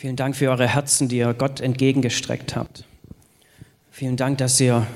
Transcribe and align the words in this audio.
Vielen 0.00 0.16
Dank 0.16 0.34
für 0.34 0.48
eure 0.48 0.66
Herzen, 0.66 1.10
die 1.10 1.18
ihr 1.18 1.34
Gott 1.34 1.60
entgegengestreckt 1.60 2.56
habt. 2.56 2.86
Vielen 3.90 4.16
Dank, 4.16 4.38
dass 4.38 4.58
ihr 4.58 4.86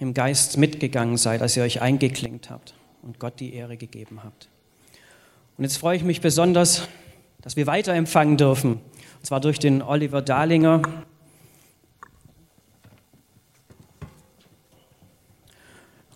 im 0.00 0.14
Geist 0.14 0.56
mitgegangen 0.56 1.18
seid, 1.18 1.42
dass 1.42 1.54
ihr 1.54 1.62
euch 1.62 1.82
eingeklinkt 1.82 2.48
habt 2.48 2.72
und 3.02 3.18
Gott 3.18 3.38
die 3.40 3.52
Ehre 3.52 3.76
gegeben 3.76 4.20
habt. 4.24 4.48
Und 5.58 5.64
jetzt 5.64 5.76
freue 5.76 5.98
ich 5.98 6.02
mich 6.02 6.22
besonders, 6.22 6.88
dass 7.42 7.56
wir 7.56 7.66
weiter 7.66 7.92
empfangen 7.92 8.38
dürfen, 8.38 8.80
und 9.18 9.26
zwar 9.26 9.42
durch 9.42 9.58
den 9.58 9.82
Oliver 9.82 10.22
Dahlinger. 10.22 10.80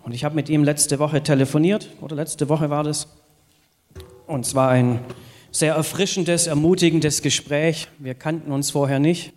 Und 0.01 0.13
ich 0.13 0.23
habe 0.23 0.33
mit 0.33 0.49
ihm 0.49 0.63
letzte 0.63 0.97
Woche 0.97 1.21
telefoniert, 1.21 1.87
oder 2.01 2.15
letzte 2.15 2.49
Woche 2.49 2.71
war 2.71 2.83
das. 2.83 3.07
Und 4.25 4.43
es 4.43 4.55
war 4.55 4.69
ein 4.69 5.01
sehr 5.51 5.75
erfrischendes, 5.75 6.47
ermutigendes 6.47 7.21
Gespräch. 7.21 7.89
Wir 7.99 8.15
kannten 8.15 8.51
uns 8.51 8.71
vorher 8.71 8.99
nicht. 8.99 9.33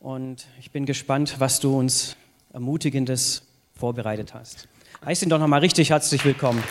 Und 0.00 0.46
ich 0.58 0.72
bin 0.72 0.84
gespannt, 0.84 1.36
was 1.38 1.60
du 1.60 1.78
uns 1.78 2.16
Ermutigendes 2.52 3.42
vorbereitet 3.78 4.34
hast. 4.34 4.68
Heiß 5.04 5.22
ihn 5.22 5.28
doch 5.28 5.38
nochmal 5.38 5.60
richtig 5.60 5.90
herzlich 5.90 6.24
willkommen. 6.24 6.62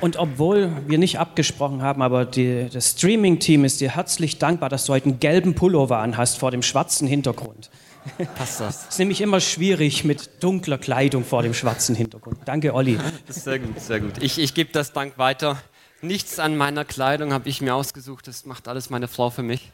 Und 0.00 0.16
obwohl 0.16 0.72
wir 0.86 0.98
nicht 0.98 1.18
abgesprochen 1.18 1.82
haben, 1.82 2.02
aber 2.02 2.24
die, 2.24 2.68
das 2.72 2.92
Streaming-Team 2.92 3.64
ist 3.64 3.80
dir 3.80 3.94
herzlich 3.94 4.38
dankbar, 4.38 4.70
dass 4.70 4.86
du 4.86 4.94
heute 4.94 5.06
einen 5.06 5.20
gelben 5.20 5.54
Pullover 5.54 5.98
anhast 5.98 6.38
vor 6.38 6.50
dem 6.50 6.62
schwarzen 6.62 7.06
Hintergrund. 7.06 7.70
Passt 8.36 8.60
das? 8.60 8.82
Es 8.82 8.88
ist 8.90 8.98
nämlich 8.98 9.20
immer 9.20 9.40
schwierig 9.40 10.04
mit 10.04 10.42
dunkler 10.42 10.78
Kleidung 10.78 11.24
vor 11.24 11.42
dem 11.42 11.54
schwarzen 11.54 11.94
Hintergrund. 11.94 12.38
Danke, 12.44 12.74
Olli. 12.74 12.98
Sehr 13.28 13.58
gut, 13.58 13.80
sehr 13.80 14.00
gut. 14.00 14.22
Ich, 14.22 14.38
ich 14.38 14.54
gebe 14.54 14.72
das 14.72 14.92
Dank 14.92 15.18
weiter. 15.18 15.60
Nichts 16.02 16.38
an 16.38 16.56
meiner 16.56 16.84
Kleidung 16.84 17.32
habe 17.32 17.48
ich 17.48 17.60
mir 17.60 17.74
ausgesucht, 17.74 18.26
das 18.26 18.46
macht 18.46 18.68
alles 18.68 18.88
meine 18.88 19.06
Frau 19.06 19.28
für 19.30 19.42
mich. 19.42 19.70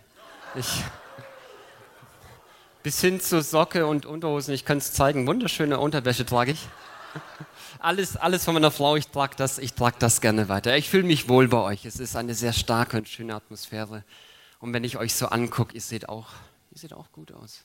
Ich, 0.56 0.82
bis 2.82 3.00
hin 3.00 3.20
zu 3.20 3.42
Socke 3.42 3.86
und 3.86 4.06
Unterhosen, 4.06 4.52
ich 4.52 4.64
kann 4.64 4.78
es 4.78 4.92
zeigen, 4.92 5.26
wunderschöne 5.26 5.78
Unterwäsche 5.78 6.26
trage 6.26 6.52
ich 6.52 6.68
alles, 7.78 8.16
alles 8.16 8.44
von 8.44 8.54
meiner 8.54 8.70
Frau, 8.70 8.96
ich 8.96 9.08
trage 9.08 9.34
das, 9.36 9.60
trag 9.76 9.98
das 9.98 10.20
gerne 10.20 10.48
weiter. 10.48 10.76
Ich 10.76 10.88
fühle 10.88 11.04
mich 11.04 11.28
wohl 11.28 11.48
bei 11.48 11.58
euch. 11.58 11.84
Es 11.84 12.00
ist 12.00 12.16
eine 12.16 12.34
sehr 12.34 12.52
starke 12.52 12.96
und 12.96 13.08
schöne 13.08 13.34
Atmosphäre. 13.34 14.04
Und 14.58 14.72
wenn 14.72 14.84
ich 14.84 14.96
euch 14.96 15.14
so 15.14 15.26
angucke, 15.26 15.74
ihr 15.74 15.80
seht 15.80 16.08
auch, 16.08 16.28
ihr 16.70 16.78
seht 16.78 16.92
auch 16.92 17.12
gut 17.12 17.32
aus. 17.32 17.64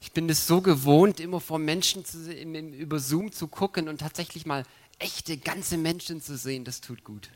Ich 0.00 0.12
bin 0.12 0.28
es 0.28 0.46
so 0.46 0.60
gewohnt, 0.60 1.20
immer 1.20 1.40
vor 1.40 1.58
Menschen 1.58 2.04
zu, 2.04 2.32
im, 2.32 2.54
im, 2.54 2.72
über 2.72 2.98
Zoom 2.98 3.32
zu 3.32 3.48
gucken 3.48 3.88
und 3.88 3.98
tatsächlich 3.98 4.46
mal 4.46 4.64
echte, 4.98 5.36
ganze 5.36 5.76
Menschen 5.76 6.20
zu 6.20 6.36
sehen. 6.36 6.64
Das 6.64 6.80
tut 6.80 7.04
gut. 7.04 7.30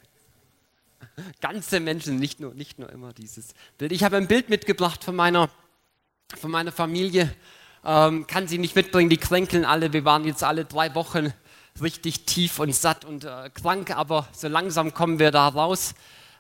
Ganze 1.41 1.81
Menschen, 1.81 2.17
nicht 2.17 2.41
nur, 2.41 2.55
nicht 2.55 2.79
nur 2.79 2.91
immer 2.91 3.13
dieses 3.13 3.55
Bild. 3.79 3.93
Ich 3.93 4.05
habe 4.05 4.17
ein 4.17 4.29
Bild 4.29 4.49
mitgebracht 4.49 5.03
von 5.03 5.17
meiner, 5.17 5.51
von 6.37 6.51
meiner 6.51 6.73
Familie. 6.73 7.35
Ähm, 7.85 8.27
kann 8.29 8.47
sie 8.47 8.59
nicht 8.59 8.77
mitbringen, 8.77 9.11
die 9.11 9.17
kränkeln 9.17 9.65
alle. 9.65 9.93
Wir 9.93 10.05
waren 10.05 10.25
jetzt 10.25 10.45
alle 10.45 10.65
drei 10.65 10.95
Wochen 10.95 11.33
richtig 11.81 12.27
tief 12.27 12.61
und 12.61 12.75
satt 12.75 13.05
und 13.05 13.25
äh, 13.25 13.51
krank, 13.51 13.91
aber 13.91 14.29
so 14.33 14.47
langsam 14.47 14.95
kommen 14.95 15.19
wir 15.19 15.31
da 15.31 15.49
raus. 15.49 15.95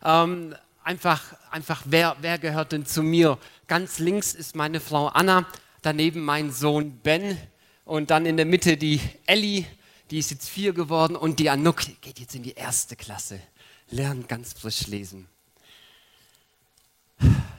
Ähm, 0.04 0.54
einfach, 0.84 1.22
einfach 1.50 1.82
wer, 1.86 2.16
wer 2.20 2.38
gehört 2.38 2.72
denn 2.72 2.86
zu 2.86 3.02
mir? 3.02 3.38
Ganz 3.66 3.98
links 3.98 4.34
ist 4.34 4.54
meine 4.54 4.80
Frau 4.80 5.08
Anna, 5.08 5.46
daneben 5.82 6.24
mein 6.24 6.52
Sohn 6.52 6.98
Ben 6.98 7.36
und 7.84 8.10
dann 8.10 8.24
in 8.24 8.36
der 8.36 8.46
Mitte 8.46 8.76
die 8.76 9.00
Ellie, 9.26 9.66
die 10.10 10.18
ist 10.18 10.30
jetzt 10.30 10.48
vier 10.48 10.72
geworden 10.72 11.16
und 11.16 11.38
die 11.38 11.50
Anouk 11.50 11.82
geht 12.00 12.18
jetzt 12.18 12.34
in 12.34 12.42
die 12.42 12.52
erste 12.52 12.96
Klasse, 12.96 13.40
lernt 13.90 14.28
ganz 14.28 14.52
frisch 14.52 14.86
lesen. 14.86 15.28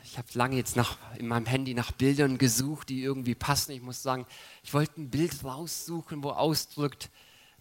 Ich 0.03 0.17
habe 0.17 0.27
lange 0.33 0.55
jetzt 0.57 0.75
nach, 0.75 0.97
in 1.17 1.27
meinem 1.27 1.47
Handy 1.47 1.73
nach 1.73 1.91
Bildern 1.91 2.37
gesucht, 2.37 2.89
die 2.89 3.01
irgendwie 3.01 3.35
passen. 3.35 3.71
Ich 3.71 3.81
muss 3.81 4.03
sagen, 4.03 4.27
ich 4.63 4.73
wollte 4.73 5.01
ein 5.01 5.09
Bild 5.09 5.43
raussuchen, 5.43 6.23
wo 6.23 6.29
ausdrückt, 6.29 7.09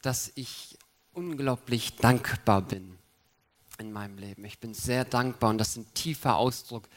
dass 0.03 0.33
ich 0.34 0.77
unglaublich 1.12 1.97
dankbar 1.97 2.61
bin 2.61 2.99
in 3.79 3.93
meinem 3.93 4.19
Leben. 4.19 4.44
Ich 4.44 4.59
bin 4.59 4.75
sehr 4.75 5.05
dankbar 5.05 5.50
und 5.50 5.59
das 5.59 5.71
ist 5.71 5.77
ein 5.77 5.94
tiefer 5.94 6.37
Ausdruck 6.37 6.89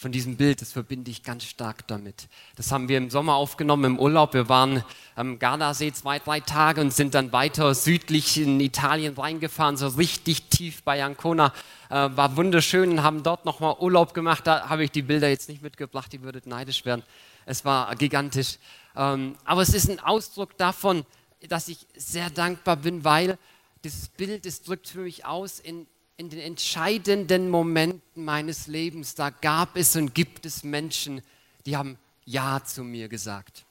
von 0.00 0.12
diesem 0.12 0.38
Bild, 0.38 0.62
das 0.62 0.72
verbinde 0.72 1.10
ich 1.10 1.24
ganz 1.24 1.44
stark 1.44 1.86
damit. 1.86 2.28
Das 2.56 2.72
haben 2.72 2.88
wir 2.88 2.96
im 2.96 3.10
Sommer 3.10 3.34
aufgenommen 3.34 3.84
im 3.84 3.98
Urlaub. 3.98 4.32
Wir 4.32 4.48
waren 4.48 4.82
am 5.14 5.38
Gardasee 5.38 5.92
zwei, 5.92 6.18
drei 6.18 6.40
Tage 6.40 6.80
und 6.80 6.90
sind 6.90 7.12
dann 7.12 7.32
weiter 7.32 7.74
südlich 7.74 8.38
in 8.40 8.58
Italien 8.60 9.12
reingefahren, 9.12 9.76
so 9.76 9.88
richtig 9.88 10.44
tief 10.44 10.82
bei 10.84 11.04
Ancona. 11.04 11.52
Äh, 11.90 12.08
war 12.16 12.34
wunderschön 12.38 12.92
und 12.92 13.02
haben 13.02 13.22
dort 13.22 13.44
nochmal 13.44 13.76
Urlaub 13.78 14.14
gemacht. 14.14 14.46
Da 14.46 14.70
habe 14.70 14.84
ich 14.84 14.90
die 14.90 15.02
Bilder 15.02 15.28
jetzt 15.28 15.50
nicht 15.50 15.60
mitgebracht, 15.60 16.10
die 16.10 16.22
würdet 16.22 16.46
neidisch 16.46 16.86
werden. 16.86 17.02
Es 17.44 17.66
war 17.66 17.94
gigantisch. 17.94 18.56
Ähm, 18.96 19.36
aber 19.44 19.60
es 19.60 19.74
ist 19.74 19.90
ein 19.90 20.00
Ausdruck 20.00 20.56
davon, 20.56 21.04
dass 21.46 21.68
ich 21.68 21.86
sehr 21.94 22.30
dankbar 22.30 22.76
bin, 22.76 23.04
weil 23.04 23.36
dieses 23.84 24.08
Bild, 24.08 24.46
es 24.46 24.62
drückt 24.62 24.88
für 24.88 25.00
mich 25.00 25.26
aus, 25.26 25.60
in, 25.60 25.86
in 26.20 26.28
den 26.28 26.40
entscheidenden 26.40 27.48
Momenten 27.48 28.26
meines 28.26 28.66
Lebens, 28.66 29.14
da 29.14 29.30
gab 29.30 29.74
es 29.78 29.96
und 29.96 30.14
gibt 30.14 30.44
es 30.44 30.62
Menschen, 30.64 31.22
die 31.64 31.78
haben 31.78 31.96
Ja 32.26 32.62
zu 32.62 32.84
mir 32.84 33.08
gesagt. 33.08 33.64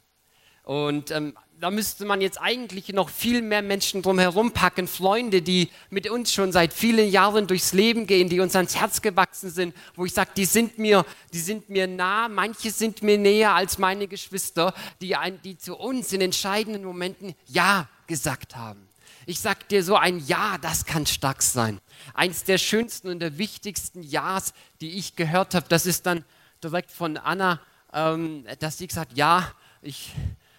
Und 0.64 1.12
ähm, 1.12 1.38
da 1.60 1.70
müsste 1.70 2.06
man 2.06 2.22
jetzt 2.22 2.42
eigentlich 2.42 2.90
noch 2.90 3.10
viel 3.10 3.44
mehr 3.44 3.62
Menschen 3.62 4.02
drumherum 4.02 4.52
packen, 4.52 4.88
Freunde, 4.88 5.44
die 5.44 5.70
mit 5.92 6.10
uns 6.10 6.34
schon 6.34 6.52
seit 6.52 6.74
vielen 6.74 7.08
Jahren 7.12 7.46
durchs 7.46 7.72
Leben 7.74 8.08
gehen, 8.08 8.30
die 8.30 8.40
uns 8.40 8.56
ans 8.56 8.76
Herz 8.76 9.04
gewachsen 9.04 9.52
sind, 9.52 9.76
wo 9.94 10.06
ich 10.06 10.14
sage, 10.14 10.32
die 10.36 10.46
sind 10.46 10.80
mir, 10.80 11.06
die 11.32 11.40
sind 11.40 11.70
mir 11.70 11.86
nah, 11.86 12.30
manche 12.30 12.72
sind 12.72 13.04
mir 13.04 13.20
näher 13.20 13.54
als 13.54 13.78
meine 13.78 14.08
Geschwister, 14.08 14.74
die, 15.02 15.16
ein, 15.16 15.40
die 15.44 15.56
zu 15.56 15.76
uns 15.76 16.14
in 16.14 16.22
entscheidenden 16.22 16.84
Momenten 16.84 17.36
Ja 17.46 17.88
gesagt 18.08 18.56
haben. 18.56 18.89
Ich 19.30 19.42
sage 19.42 19.64
dir 19.70 19.84
so 19.84 19.96
ein 19.96 20.26
Ja, 20.26 20.58
das 20.58 20.86
kann 20.86 21.06
stark 21.06 21.44
sein. 21.44 21.80
Eins 22.16 22.46
der 22.46 22.58
schönsten 22.58 23.10
und 23.10 23.20
der 23.20 23.38
wichtigsten 23.38 24.02
Ja's, 24.02 24.56
die 24.82 24.98
ich 24.98 25.16
gehört 25.16 25.54
habe, 25.54 25.68
das 25.70 25.86
ist 25.86 26.08
dann 26.08 26.26
direkt 26.64 26.90
von 26.90 27.16
Anna, 27.16 27.62
ähm, 27.94 28.44
dass 28.58 28.80
sie 28.80 28.88
gesagt, 28.88 29.16
ja, 29.16 29.54
ich, 29.84 30.16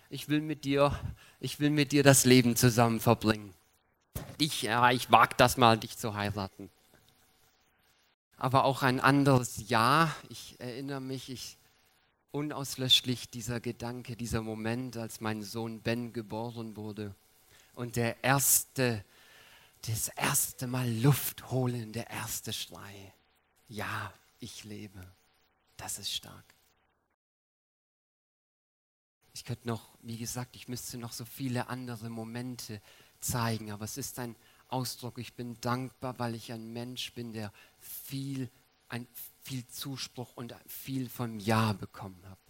ich 0.08 0.28
will 0.28 0.40
mit 0.40 0.64
dir, 0.64 0.96
ich 1.40 1.58
will 1.58 1.70
mit 1.70 1.90
dir 1.90 2.04
das 2.04 2.24
Leben 2.24 2.54
zusammen 2.54 3.00
verbringen. 3.00 3.52
Ich, 4.38 4.62
ja, 4.62 4.92
ich 4.92 5.10
wag 5.10 5.36
das 5.36 5.56
mal, 5.56 5.76
dich 5.76 5.98
zu 5.98 6.14
heiraten. 6.14 6.70
Aber 8.36 8.62
auch 8.62 8.84
ein 8.84 9.00
anderes 9.00 9.68
Ja, 9.68 10.14
ich 10.28 10.54
erinnere 10.60 11.00
mich, 11.00 11.28
ich 11.28 11.58
unauslöschlich 12.30 13.30
dieser 13.30 13.58
Gedanke, 13.58 14.14
dieser 14.14 14.42
Moment, 14.42 14.96
als 14.96 15.20
mein 15.20 15.42
Sohn 15.42 15.80
Ben 15.80 16.12
geboren 16.12 16.76
wurde 16.76 17.16
und 17.80 17.96
der 17.96 18.22
erste, 18.22 19.02
das 19.86 20.08
erste 20.08 20.66
Mal 20.66 20.92
Luft 21.00 21.50
holen, 21.50 21.94
der 21.94 22.10
erste 22.10 22.52
Schrei. 22.52 23.14
Ja, 23.68 24.12
ich 24.38 24.64
lebe. 24.64 25.02
Das 25.78 25.98
ist 25.98 26.12
stark. 26.12 26.44
Ich 29.32 29.46
könnte 29.46 29.66
noch, 29.66 29.96
wie 30.02 30.18
gesagt, 30.18 30.56
ich 30.56 30.68
müsste 30.68 30.98
noch 30.98 31.12
so 31.12 31.24
viele 31.24 31.68
andere 31.68 32.10
Momente 32.10 32.82
zeigen, 33.18 33.70
aber 33.70 33.86
es 33.86 33.96
ist 33.96 34.18
ein 34.18 34.36
Ausdruck, 34.68 35.16
ich 35.16 35.32
bin 35.32 35.58
dankbar, 35.62 36.18
weil 36.18 36.34
ich 36.34 36.52
ein 36.52 36.74
Mensch 36.74 37.14
bin, 37.14 37.32
der 37.32 37.50
viel, 37.78 38.50
ein, 38.90 39.08
viel 39.42 39.66
Zuspruch 39.68 40.36
und 40.36 40.54
viel 40.66 41.08
vom 41.08 41.40
Ja 41.40 41.72
bekommen 41.72 42.22
habe. 42.26 42.40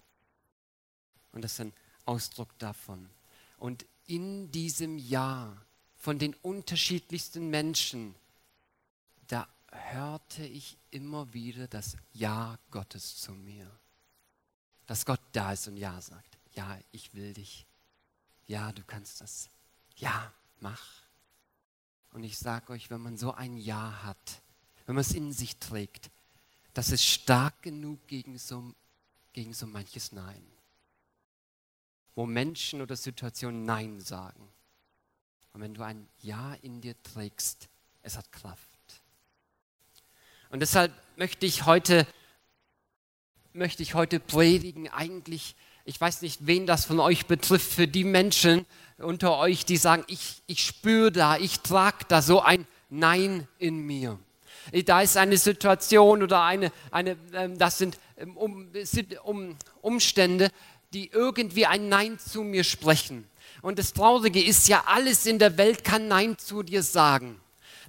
Und 1.31 1.43
das 1.43 1.53
ist 1.53 1.61
ein 1.61 1.73
Ausdruck 2.05 2.59
davon. 2.59 3.09
Und 3.59 3.87
in 4.11 4.51
diesem 4.51 4.99
Ja 4.99 5.57
von 5.97 6.19
den 6.19 6.35
unterschiedlichsten 6.43 7.49
Menschen, 7.49 8.15
da 9.29 9.49
hörte 9.71 10.45
ich 10.45 10.77
immer 10.91 11.33
wieder 11.33 11.69
das 11.69 11.97
Ja 12.13 12.59
Gottes 12.71 13.17
zu 13.17 13.33
mir. 13.33 13.71
Dass 14.87 15.07
Gott 15.07 15.21
da 15.33 15.53
ist 15.53 15.69
und 15.69 15.77
Ja 15.77 16.01
sagt 16.01 16.41
ja, 16.55 16.79
ich 16.93 17.15
will 17.15 17.33
dich. 17.33 17.67
Ja, 18.47 18.73
du 18.73 18.83
kannst 18.85 19.21
das. 19.21 19.49
Ja, 19.97 20.33
mach. 20.59 20.85
Und 22.13 22.25
ich 22.25 22.39
sage 22.39 22.73
euch, 22.73 22.91
wenn 22.91 23.01
man 23.01 23.17
so 23.17 23.33
ein 23.33 23.57
Ja 23.57 24.03
hat, 24.03 24.43
wenn 24.87 24.97
man 24.97 25.03
es 25.03 25.13
in 25.13 25.33
sich 25.33 25.57
trägt, 25.59 26.11
das 26.75 26.91
ist 26.91 27.05
stark 27.05 27.63
genug 27.63 28.07
gegen 28.09 28.39
so, 28.39 28.75
gegen 29.33 29.55
so 29.55 29.67
manches 29.67 30.13
Nein. 30.13 30.45
Wo 32.21 32.27
Menschen 32.27 32.83
oder 32.83 32.97
Situationen 32.97 33.65
Nein 33.65 33.99
sagen. 33.99 34.47
Und 35.55 35.63
wenn 35.63 35.73
du 35.73 35.83
ein 35.83 36.07
Ja 36.21 36.53
in 36.61 36.83
dir 36.83 36.95
trägst, 37.03 37.71
es 38.03 38.19
hat 38.19 38.31
Kraft. 38.31 38.61
Und 40.51 40.61
deshalb 40.61 40.93
möchte 41.17 41.47
ich 41.47 41.65
heute, 41.65 42.07
möchte 43.55 43.83
ich 43.83 43.95
heute 43.95 44.21
predigen, 44.21 44.91
eigentlich 44.91 45.57
ich 45.87 45.99
weiß 45.99 46.21
nicht, 46.21 46.47
wen 46.47 46.67
das 46.67 46.85
von 46.85 47.01
euch 47.01 47.25
betrifft, 47.25 47.73
für 47.73 47.89
die 47.89 48.05
Menschen 48.05 48.67
unter 48.99 49.39
euch, 49.39 49.65
die 49.65 49.79
sagen, 49.79 50.05
ich, 50.09 50.43
ich 50.47 50.63
spüre 50.63 51.11
da, 51.11 51.39
ich 51.39 51.61
trage 51.61 52.05
da 52.07 52.21
so 52.21 52.43
ein 52.43 52.67
Nein 52.91 53.49
in 53.59 53.79
mir. 53.79 54.19
Da 54.85 55.01
ist 55.01 55.17
eine 55.17 55.39
Situation 55.39 56.23
oder 56.23 56.43
eine, 56.43 56.71
eine 56.91 57.17
ähm, 57.33 57.57
das 57.57 57.79
sind, 57.79 57.99
ähm, 58.17 58.37
um, 58.37 58.71
um, 59.25 59.57
Umstände, 59.81 60.51
die 60.93 61.11
irgendwie 61.11 61.67
ein 61.67 61.89
Nein 61.89 62.19
zu 62.19 62.43
mir 62.43 62.65
sprechen. 62.65 63.29
Und 63.63 63.79
das 63.79 63.93
Traurige 63.93 64.43
ist 64.43 64.69
ja, 64.69 64.85
alles 64.87 65.27
in 65.27 65.39
der 65.39 65.57
Welt 65.57 65.85
kann 65.85 66.09
Nein 66.09 66.39
zu 66.39 66.63
dir 66.63 66.83
sagen. 66.83 67.41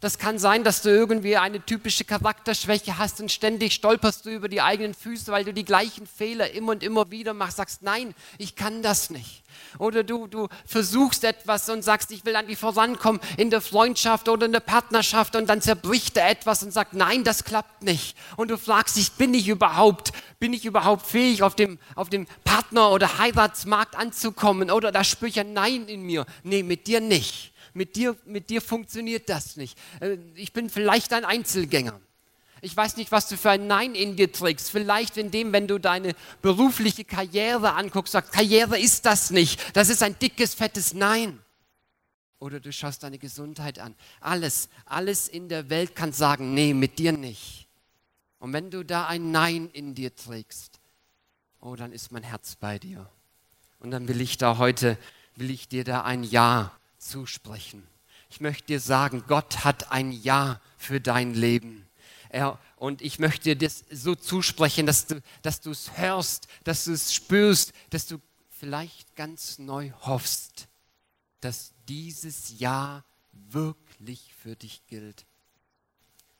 Das 0.01 0.17
kann 0.17 0.39
sein, 0.39 0.63
dass 0.63 0.81
du 0.81 0.89
irgendwie 0.89 1.37
eine 1.37 1.63
typische 1.63 2.05
Charakterschwäche 2.05 2.97
hast 2.97 3.21
und 3.21 3.31
ständig 3.31 3.73
stolperst 3.73 4.25
du 4.25 4.31
über 4.31 4.49
die 4.49 4.59
eigenen 4.59 4.95
Füße, 4.95 5.31
weil 5.31 5.45
du 5.45 5.53
die 5.53 5.63
gleichen 5.63 6.07
Fehler 6.07 6.49
immer 6.51 6.71
und 6.71 6.81
immer 6.81 7.11
wieder 7.11 7.35
machst, 7.35 7.57
sagst, 7.57 7.83
nein, 7.83 8.15
ich 8.39 8.55
kann 8.55 8.81
das 8.81 9.11
nicht. 9.11 9.43
Oder 9.77 10.03
du, 10.03 10.25
du 10.25 10.47
versuchst 10.65 11.23
etwas 11.23 11.69
und 11.69 11.83
sagst, 11.83 12.09
ich 12.09 12.25
will 12.25 12.35
die 12.49 12.55
vorankommen 12.55 13.21
in 13.37 13.51
der 13.51 13.61
Freundschaft 13.61 14.27
oder 14.27 14.47
in 14.47 14.53
der 14.53 14.59
Partnerschaft 14.59 15.35
und 15.35 15.47
dann 15.47 15.61
zerbricht 15.61 16.17
er 16.17 16.31
etwas 16.31 16.63
und 16.63 16.71
sagt, 16.71 16.95
nein, 16.95 17.23
das 17.23 17.43
klappt 17.43 17.83
nicht. 17.83 18.17
Und 18.37 18.49
du 18.49 18.57
fragst 18.57 18.95
dich, 18.95 19.11
bin 19.11 19.35
ich 19.35 19.49
überhaupt, 19.49 20.13
bin 20.39 20.51
ich 20.51 20.65
überhaupt 20.65 21.05
fähig, 21.05 21.43
auf 21.43 21.55
dem, 21.55 21.77
auf 21.93 22.09
dem 22.09 22.25
Partner- 22.43 22.89
oder 22.89 23.19
Heiratsmarkt 23.19 23.95
anzukommen? 23.95 24.71
Oder 24.71 24.91
da 24.91 25.03
spüre 25.03 25.29
ich 25.29 25.39
ein 25.39 25.53
Nein 25.53 25.87
in 25.87 26.01
mir. 26.01 26.25
Nee, 26.41 26.63
mit 26.63 26.87
dir 26.87 27.01
nicht 27.01 27.51
mit 27.73 27.95
dir, 27.95 28.17
mit 28.25 28.49
dir 28.49 28.61
funktioniert 28.61 29.29
das 29.29 29.57
nicht. 29.57 29.77
Äh, 29.99 30.17
ich 30.35 30.53
bin 30.53 30.69
vielleicht 30.69 31.13
ein 31.13 31.25
Einzelgänger. 31.25 31.99
Ich 32.63 32.77
weiß 32.77 32.97
nicht, 32.97 33.11
was 33.11 33.27
du 33.27 33.37
für 33.37 33.49
ein 33.49 33.65
Nein 33.65 33.95
in 33.95 34.15
dir 34.15 34.31
trägst. 34.31 34.69
Vielleicht 34.69 35.17
in 35.17 35.31
dem, 35.31 35.51
wenn 35.51 35.67
du 35.67 35.79
deine 35.79 36.13
berufliche 36.43 37.03
Karriere 37.03 37.73
anguckst, 37.73 38.13
sagst, 38.13 38.31
Karriere 38.31 38.79
ist 38.79 39.05
das 39.07 39.31
nicht. 39.31 39.75
Das 39.75 39.89
ist 39.89 40.03
ein 40.03 40.17
dickes, 40.19 40.53
fettes 40.53 40.93
Nein. 40.93 41.39
Oder 42.39 42.59
du 42.59 42.71
schaust 42.71 43.01
deine 43.01 43.17
Gesundheit 43.17 43.79
an. 43.79 43.95
Alles, 44.19 44.69
alles 44.85 45.27
in 45.27 45.49
der 45.49 45.69
Welt 45.69 45.95
kann 45.95 46.13
sagen, 46.13 46.53
nee, 46.53 46.73
mit 46.73 46.99
dir 46.99 47.13
nicht. 47.13 47.67
Und 48.37 48.53
wenn 48.53 48.69
du 48.69 48.83
da 48.83 49.07
ein 49.07 49.31
Nein 49.31 49.69
in 49.73 49.95
dir 49.95 50.15
trägst, 50.15 50.79
oh, 51.61 51.75
dann 51.75 51.91
ist 51.91 52.11
mein 52.11 52.23
Herz 52.23 52.55
bei 52.55 52.77
dir. 52.77 53.09
Und 53.79 53.89
dann 53.89 54.07
will 54.07 54.21
ich 54.21 54.37
da 54.37 54.59
heute, 54.59 54.97
will 55.35 55.49
ich 55.49 55.67
dir 55.67 55.83
da 55.83 56.03
ein 56.03 56.23
Ja 56.23 56.71
zusprechen. 57.01 57.85
Ich 58.29 58.39
möchte 58.39 58.67
dir 58.67 58.79
sagen, 58.79 59.25
Gott 59.27 59.65
hat 59.65 59.91
ein 59.91 60.11
Ja 60.11 60.61
für 60.77 61.01
dein 61.01 61.33
Leben. 61.33 61.87
Er, 62.29 62.59
und 62.77 63.01
ich 63.01 63.19
möchte 63.19 63.55
dir 63.55 63.67
das 63.67 63.83
so 63.91 64.15
zusprechen, 64.15 64.85
dass 64.85 65.07
du, 65.07 65.21
dass 65.41 65.59
du 65.59 65.71
es 65.71 65.97
hörst, 65.97 66.47
dass 66.63 66.85
du 66.85 66.93
es 66.93 67.13
spürst, 67.13 67.73
dass 67.89 68.07
du 68.07 68.21
vielleicht 68.49 69.15
ganz 69.15 69.59
neu 69.59 69.91
hoffst, 70.01 70.69
dass 71.41 71.73
dieses 71.89 72.59
Ja 72.59 73.03
wirklich 73.31 74.33
für 74.33 74.55
dich 74.55 74.85
gilt. 74.87 75.25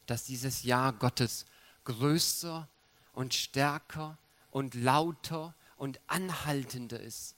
Dass 0.05 0.23
dieses 0.23 0.63
Ja 0.63 0.91
Gottes 0.91 1.45
größer 1.83 2.69
und 3.13 3.33
stärker 3.33 4.17
und 4.49 4.75
lauter 4.75 5.55
und 5.75 5.99
anhaltender 6.07 6.99
ist 6.99 7.35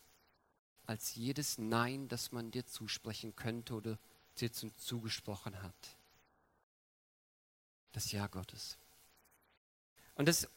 als 0.85 1.15
jedes 1.15 1.57
Nein, 1.57 2.07
das 2.07 2.31
man 2.31 2.51
dir 2.51 2.65
zusprechen 2.65 3.35
könnte 3.35 3.73
oder 3.73 3.97
dir 4.39 4.51
zugesprochen 4.51 5.61
hat. 5.61 5.75
Das 7.91 8.11
Ja 8.11 8.27
Gottes. 8.27 8.77
Und 10.15 10.27
das, 10.27 10.47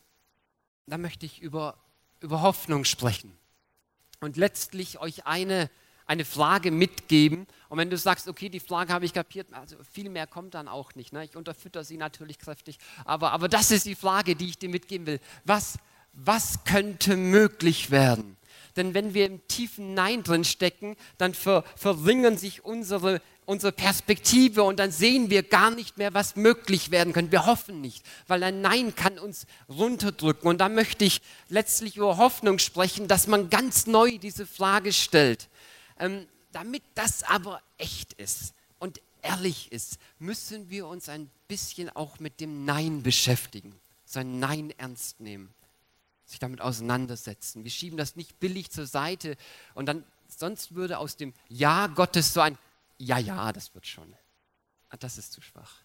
da 0.87 0.99
möchte 0.99 1.27
ich 1.27 1.41
über, 1.41 1.79
über 2.21 2.43
Hoffnung 2.43 2.85
sprechen 2.85 3.37
und 4.21 4.37
letztlich 4.37 4.99
euch 4.99 5.27
eine, 5.27 5.71
eine 6.07 6.25
Frage 6.25 6.71
mitgeben. 6.71 7.47
Und 7.69 7.79
wenn 7.79 7.91
du 7.91 7.99
sagst, 7.99 8.29
okay, 8.29 8.49
die 8.49 8.61
Frage 8.61 8.93
habe 8.93 9.05
ich 9.05 9.13
kapiert, 9.13 9.53
also 9.53 9.77
viel 9.93 10.09
mehr 10.09 10.27
kommt 10.27 10.55
dann 10.55 10.69
auch 10.69 10.95
nicht. 10.95 11.13
Ne? 11.13 11.25
Ich 11.25 11.37
unterfütter 11.37 11.85
sie 11.85 11.97
natürlich 11.97 12.39
kräftig, 12.39 12.79
aber, 13.05 13.33
aber 13.33 13.49
das 13.49 13.71
ist 13.71 13.87
die 13.87 13.95
Frage, 13.95 14.37
die 14.37 14.49
ich 14.49 14.59
dir 14.59 14.69
mitgeben 14.69 15.07
will. 15.07 15.21
Was, 15.45 15.79
was 16.13 16.65
könnte 16.65 17.17
möglich 17.17 17.91
werden? 17.91 18.37
Denn 18.77 18.93
wenn 18.93 19.15
wir 19.15 19.27
im 19.27 19.47
tiefen 19.49 19.95
Nein 19.95 20.23
drin 20.23 20.45
stecken, 20.45 20.97
dann 21.19 21.35
ver 21.35 21.65
verringern 21.77 22.37
sich 22.37 22.65
unsere, 22.65 23.23
unsere 23.47 23.73
Perspektive 23.73 24.63
und 24.63 24.79
dann 24.79 24.93
sehen 24.93 25.31
wir 25.31 25.43
gar 25.43 25.71
nicht 25.71 25.97
mehr, 25.97 26.13
was 26.13 26.37
möglich 26.37 26.91
werden 26.91 27.13
könnte. 27.13 27.33
Wir 27.33 27.47
hoffen 27.47 27.81
nicht, 27.81 28.05
weil 28.27 28.43
ein 28.43 28.61
Nein 28.61 28.95
kann 28.95 29.19
uns 29.19 29.47
runterdrücken. 29.69 30.49
Und 30.49 30.59
da 30.59 30.69
möchte 30.69 31.05
ich 31.05 31.23
letztlich 31.49 31.97
über 31.97 32.19
Hoffnung 32.19 32.59
sprechen, 32.59 33.09
dass 33.09 33.27
man 33.27 33.49
ganz 33.49 33.87
neu 33.87 34.19
diese 34.19 34.47
Frage 34.47 34.93
stellt. 34.93 35.49
Ähm, 35.99 36.27
damit 36.53 36.83
das 36.95 37.23
aber 37.23 37.63
echt 37.79 38.13
ist 38.15 38.55
und 38.79 39.01
ehrlich 39.23 39.73
ist, 39.73 39.99
müssen 40.19 40.69
wir 40.69 40.87
uns 40.87 41.09
ein 41.09 41.31
bisschen 41.49 41.89
auch 41.91 42.21
mit 42.21 42.41
dem 42.41 42.65
Nein 42.65 43.03
beschäftigen, 43.03 43.75
sein 44.05 44.39
Nein 44.39 44.73
ernst 44.77 45.21
nehmen 45.21 45.56
sich 46.27 46.41
damit 46.41 46.61
auseinandersetzen. 46.61 47.65
Wir 47.65 47.71
schieben 47.71 47.97
das 47.97 48.17
nicht 48.17 48.39
billig 48.41 48.71
zur 48.71 48.87
Seite 48.87 49.37
und 49.75 49.87
dann, 49.87 50.05
sonst 50.29 50.75
würde 50.75 50.99
aus 50.99 51.17
dem 51.17 51.33
Ja 51.49 51.87
Gottes 51.87 52.35
so 52.35 52.41
ein 52.41 52.59
Ja, 52.99 53.19
ja, 53.19 53.53
das 53.53 53.75
wird 53.75 53.87
schon. 53.87 54.13
Ah, 54.91 54.97
das 54.97 55.19
ist 55.19 55.33
zu 55.33 55.41
schwach. 55.41 55.83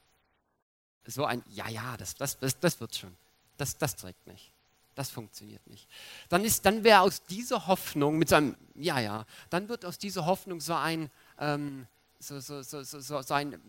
So 1.05 1.25
ein 1.25 1.43
Ja, 1.49 1.69
ja, 1.69 1.95
das, 1.97 2.15
das, 2.15 2.39
das, 2.39 2.59
das 2.59 2.79
wird 2.79 2.95
schon. 2.95 3.15
Das, 3.57 3.77
das 3.77 3.95
trägt 3.95 4.25
nicht. 4.27 4.51
Das 4.95 5.09
funktioniert 5.11 5.65
nicht. 5.67 5.87
Dann, 6.29 6.45
dann 6.63 6.83
wäre 6.83 7.01
aus 7.01 7.23
dieser 7.23 7.67
Hoffnung, 7.67 8.17
mit 8.17 8.29
so 8.29 8.35
einem 8.35 8.55
Ja, 8.75 8.99
ja, 8.99 9.25
dann 9.51 9.69
wird 9.69 9.85
aus 9.85 9.99
dieser 9.99 10.25
Hoffnung 10.25 10.59
so 10.59 10.73
ein, 10.73 11.11
ähm, 11.37 11.87
so, 12.19 12.39
so, 12.39 12.63
so, 12.63 12.83
so, 12.83 12.99
so 12.99 13.33
ein 13.33 13.59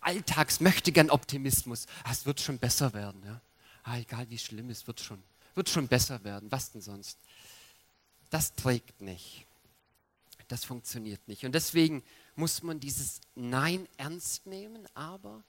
Alltagsmöchtegern-Optimismus. 0.00 1.86
Ah, 2.04 2.12
es 2.12 2.26
wird 2.26 2.40
schon 2.40 2.58
besser 2.58 2.92
werden. 2.92 3.22
Ja? 3.24 3.40
Ah, 3.84 3.96
egal 3.96 4.28
wie 4.28 4.38
schlimm 4.38 4.68
es 4.68 4.86
wird 4.86 5.00
schon 5.00 5.22
wird 5.60 5.68
schon 5.68 5.88
besser 5.88 6.24
werden. 6.24 6.50
Was 6.50 6.72
denn 6.72 6.80
sonst? 6.80 7.18
Das 8.30 8.54
trägt 8.54 9.02
nicht. 9.02 9.44
Das 10.48 10.64
funktioniert 10.64 11.28
nicht. 11.28 11.44
Und 11.44 11.54
deswegen 11.54 12.02
muss 12.34 12.62
man 12.62 12.80
dieses 12.80 13.20
Nein 13.34 13.86
ernst 13.98 14.46
nehmen, 14.46 14.88
aber, 14.94 15.44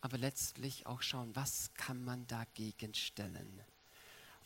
aber 0.00 0.18
letztlich 0.18 0.84
auch 0.86 1.00
schauen, 1.00 1.30
was 1.36 1.72
kann 1.74 2.04
man 2.04 2.26
dagegen 2.26 2.92
stellen? 2.92 3.62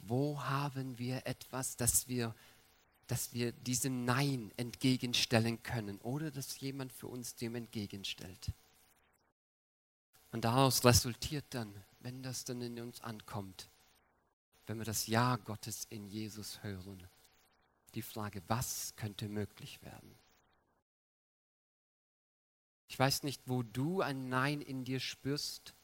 Wo 0.00 0.42
haben 0.42 0.98
wir 0.98 1.26
etwas, 1.26 1.78
das 1.78 2.06
wir, 2.06 2.34
dass 3.06 3.32
wir 3.32 3.52
diesem 3.52 4.04
Nein 4.04 4.52
entgegenstellen 4.58 5.62
können 5.62 5.96
oder 6.02 6.31
dass 6.31 6.60
jemand 6.60 6.92
für 6.92 7.06
uns 7.06 7.36
dem 7.36 7.54
entgegenstellt? 7.54 8.52
Und 10.31 10.44
daraus 10.44 10.84
resultiert 10.84 11.46
dann, 11.48 11.74
wenn 12.00 12.22
das 12.22 12.44
dann 12.44 12.60
in 12.60 12.79
uns 12.81 13.00
ankommt, 13.00 13.70
wenn 14.66 14.78
wir 14.78 14.84
das 14.84 15.06
Ja 15.06 15.36
Gottes 15.36 15.86
in 15.90 16.06
Jesus 16.06 16.62
hören, 16.62 17.06
die 17.94 18.02
Frage, 18.02 18.42
was 18.48 18.94
könnte 18.96 19.28
möglich 19.28 19.82
werden? 19.82 20.14
Ich 22.88 22.98
weiß 22.98 23.22
nicht, 23.22 23.42
wo 23.46 23.62
du 23.62 24.02
ein 24.02 24.28
Nein 24.28 24.60
in 24.60 24.84
dir 24.84 25.00
spürst, 25.00 25.74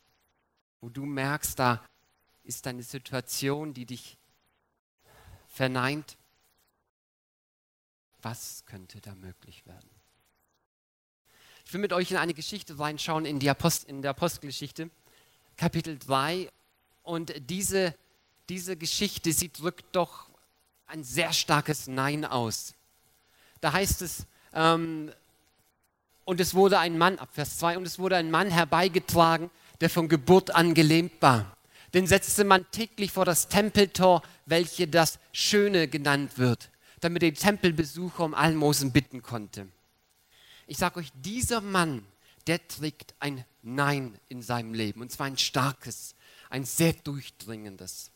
wo 0.80 0.88
du 0.88 1.04
merkst, 1.04 1.58
da 1.58 1.84
ist 2.42 2.66
eine 2.66 2.82
Situation, 2.82 3.74
die 3.74 3.86
dich 3.86 4.16
verneint. 5.48 6.16
Was 8.22 8.64
könnte 8.66 9.00
da 9.00 9.14
möglich 9.14 9.66
werden? 9.66 9.90
Ich 11.64 11.72
will 11.72 11.80
mit 11.80 11.92
euch 11.92 12.10
in 12.10 12.16
eine 12.16 12.34
Geschichte 12.34 12.78
reinschauen, 12.78 13.24
in, 13.24 13.38
die 13.38 13.50
Apost 13.50 13.84
in 13.84 14.02
der 14.02 14.12
Apostelgeschichte, 14.12 14.90
Kapitel 15.56 15.98
3. 15.98 16.50
Und 17.02 17.32
diese 17.50 17.94
diese 18.50 18.76
Geschichte, 18.76 19.32
sie 19.32 19.52
drückt 19.52 19.94
doch 19.94 20.28
ein 20.86 21.04
sehr 21.04 21.32
starkes 21.32 21.86
Nein 21.86 22.24
aus. 22.24 22.74
Da 23.60 23.72
heißt 23.72 24.02
es, 24.02 24.26
ähm, 24.52 25.12
und 26.24 26.40
es 26.40 26.52
wurde 26.52 26.80
ein 26.80 26.98
Mann, 26.98 27.18
ab 27.20 27.28
Vers 27.32 27.58
2, 27.58 27.78
und 27.78 27.86
es 27.86 28.00
wurde 28.00 28.16
ein 28.16 28.30
Mann 28.30 28.50
herbeigetragen, 28.50 29.50
der 29.80 29.88
von 29.88 30.08
Geburt 30.08 30.52
an 30.52 30.74
gelähmt 30.74 31.12
war. 31.20 31.56
Den 31.94 32.08
setzte 32.08 32.42
man 32.42 32.68
täglich 32.72 33.12
vor 33.12 33.24
das 33.24 33.46
Tempeltor, 33.46 34.20
welche 34.46 34.88
das 34.88 35.20
Schöne 35.32 35.86
genannt 35.86 36.36
wird, 36.36 36.70
damit 37.00 37.22
er 37.22 37.30
die 37.30 37.40
Tempelbesucher 37.40 38.24
um 38.24 38.34
Almosen 38.34 38.90
bitten 38.90 39.22
konnte. 39.22 39.68
Ich 40.66 40.78
sage 40.78 40.98
euch, 40.98 41.12
dieser 41.14 41.60
Mann, 41.60 42.04
der 42.48 42.66
trägt 42.66 43.14
ein 43.20 43.44
Nein 43.62 44.18
in 44.28 44.42
seinem 44.42 44.74
Leben, 44.74 45.02
und 45.02 45.12
zwar 45.12 45.26
ein 45.26 45.38
starkes, 45.38 46.16
ein 46.48 46.64
sehr 46.64 46.94
durchdringendes. 46.94 48.10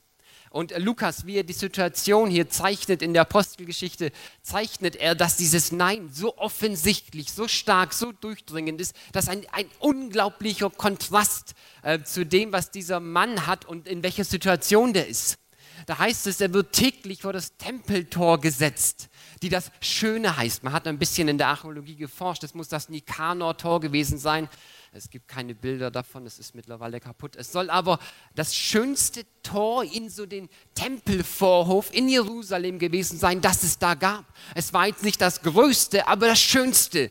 Und 0.54 0.72
Lukas, 0.78 1.26
wie 1.26 1.38
er 1.38 1.42
die 1.42 1.52
Situation 1.52 2.30
hier 2.30 2.48
zeichnet 2.48 3.02
in 3.02 3.12
der 3.12 3.22
Apostelgeschichte, 3.22 4.12
zeichnet 4.40 4.94
er, 4.94 5.16
dass 5.16 5.36
dieses 5.36 5.72
Nein 5.72 6.10
so 6.12 6.38
offensichtlich, 6.38 7.32
so 7.32 7.48
stark, 7.48 7.92
so 7.92 8.12
durchdringend 8.12 8.80
ist, 8.80 8.94
dass 9.10 9.28
ein, 9.28 9.44
ein 9.50 9.66
unglaublicher 9.80 10.70
Kontrast 10.70 11.54
äh, 11.82 12.04
zu 12.04 12.24
dem, 12.24 12.52
was 12.52 12.70
dieser 12.70 13.00
Mann 13.00 13.48
hat 13.48 13.64
und 13.64 13.88
in 13.88 14.04
welcher 14.04 14.22
Situation 14.22 14.92
der 14.92 15.08
ist. 15.08 15.38
Da 15.86 15.98
heißt 15.98 16.28
es, 16.28 16.40
er 16.40 16.52
wird 16.52 16.72
täglich 16.72 17.22
vor 17.22 17.32
das 17.32 17.56
Tempeltor 17.56 18.40
gesetzt, 18.40 19.08
die 19.42 19.48
das 19.48 19.72
Schöne 19.80 20.36
heißt. 20.36 20.62
Man 20.62 20.72
hat 20.72 20.86
ein 20.86 21.00
bisschen 21.00 21.26
in 21.26 21.36
der 21.36 21.48
Archäologie 21.48 21.96
geforscht, 21.96 22.44
es 22.44 22.54
muss 22.54 22.68
das 22.68 22.88
Nikanor-Tor 22.88 23.80
gewesen 23.80 24.18
sein. 24.18 24.48
Es 24.96 25.10
gibt 25.10 25.26
keine 25.26 25.56
Bilder 25.56 25.90
davon, 25.90 26.24
es 26.24 26.38
ist 26.38 26.54
mittlerweile 26.54 27.00
kaputt. 27.00 27.34
Es 27.34 27.50
soll 27.50 27.68
aber 27.68 27.98
das 28.36 28.54
schönste 28.54 29.24
Tor 29.42 29.82
in 29.82 30.08
so 30.08 30.24
den 30.24 30.48
Tempelvorhof 30.76 31.92
in 31.92 32.08
Jerusalem 32.08 32.78
gewesen 32.78 33.18
sein, 33.18 33.40
das 33.40 33.64
es 33.64 33.76
da 33.76 33.94
gab. 33.94 34.24
Es 34.54 34.72
war 34.72 34.86
jetzt 34.86 35.02
nicht 35.02 35.20
das 35.20 35.42
größte, 35.42 36.06
aber 36.06 36.28
das 36.28 36.38
schönste. 36.38 37.10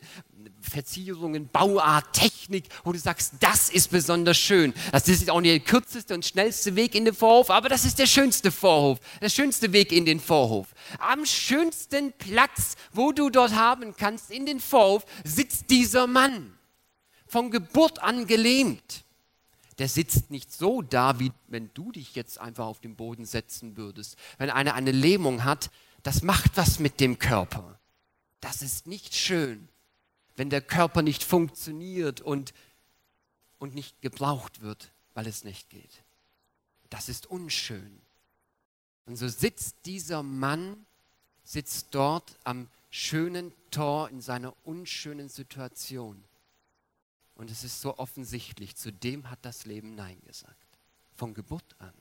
Verzierungen, 0.62 1.50
Bauart, 1.50 2.10
Technik, 2.14 2.64
wo 2.84 2.92
du 2.92 2.98
sagst, 2.98 3.34
das 3.40 3.68
ist 3.68 3.90
besonders 3.90 4.38
schön. 4.38 4.72
Das 4.90 5.06
ist 5.06 5.28
auch 5.28 5.42
nicht 5.42 5.52
der 5.52 5.60
kürzeste 5.60 6.14
und 6.14 6.24
schnellste 6.24 6.74
Weg 6.76 6.94
in 6.94 7.04
den 7.04 7.12
Vorhof, 7.12 7.50
aber 7.50 7.68
das 7.68 7.84
ist 7.84 7.98
der 7.98 8.06
schönste 8.06 8.50
Vorhof, 8.50 8.98
der 9.20 9.28
schönste 9.28 9.74
Weg 9.74 9.92
in 9.92 10.06
den 10.06 10.20
Vorhof. 10.20 10.68
Am 11.00 11.26
schönsten 11.26 12.14
Platz, 12.14 12.76
wo 12.94 13.12
du 13.12 13.28
dort 13.28 13.54
haben 13.54 13.94
kannst, 13.94 14.30
in 14.30 14.46
den 14.46 14.58
Vorhof, 14.58 15.04
sitzt 15.22 15.68
dieser 15.68 16.06
Mann, 16.06 16.54
von 17.34 17.50
Geburt 17.50 17.98
an 17.98 18.26
gelähmt. 18.26 19.04
Der 19.78 19.88
sitzt 19.88 20.30
nicht 20.30 20.52
so 20.52 20.82
da, 20.82 21.18
wie 21.18 21.32
wenn 21.48 21.70
du 21.74 21.92
dich 21.92 22.14
jetzt 22.14 22.40
einfach 22.40 22.66
auf 22.66 22.80
den 22.80 22.96
Boden 22.96 23.26
setzen 23.26 23.76
würdest. 23.76 24.16
Wenn 24.38 24.50
einer 24.50 24.74
eine 24.74 24.92
Lähmung 24.92 25.44
hat, 25.44 25.70
das 26.02 26.22
macht 26.22 26.56
was 26.56 26.78
mit 26.78 27.00
dem 27.00 27.18
Körper. 27.18 27.78
Das 28.40 28.62
ist 28.62 28.86
nicht 28.86 29.14
schön 29.14 29.68
wenn 30.36 30.50
der 30.50 30.60
Körper 30.60 31.02
nicht 31.02 31.22
funktioniert 31.22 32.20
und, 32.20 32.52
und 33.58 33.74
nicht 33.74 34.00
gebraucht 34.02 34.60
wird, 34.60 34.92
weil 35.14 35.26
es 35.26 35.44
nicht 35.44 35.70
geht. 35.70 36.04
Das 36.90 37.08
ist 37.08 37.26
unschön. 37.26 38.00
Und 39.06 39.16
so 39.16 39.28
sitzt 39.28 39.76
dieser 39.84 40.22
Mann, 40.22 40.86
sitzt 41.44 41.88
dort 41.90 42.38
am 42.44 42.68
schönen 42.90 43.52
Tor 43.70 44.08
in 44.08 44.20
seiner 44.20 44.54
unschönen 44.64 45.28
Situation. 45.28 46.22
Und 47.34 47.50
es 47.50 47.64
ist 47.64 47.80
so 47.80 47.98
offensichtlich, 47.98 48.76
zu 48.76 48.92
dem 48.92 49.30
hat 49.30 49.40
das 49.42 49.64
Leben 49.64 49.94
Nein 49.94 50.20
gesagt. 50.24 50.56
Von 51.14 51.34
Geburt 51.34 51.74
an. 51.78 51.92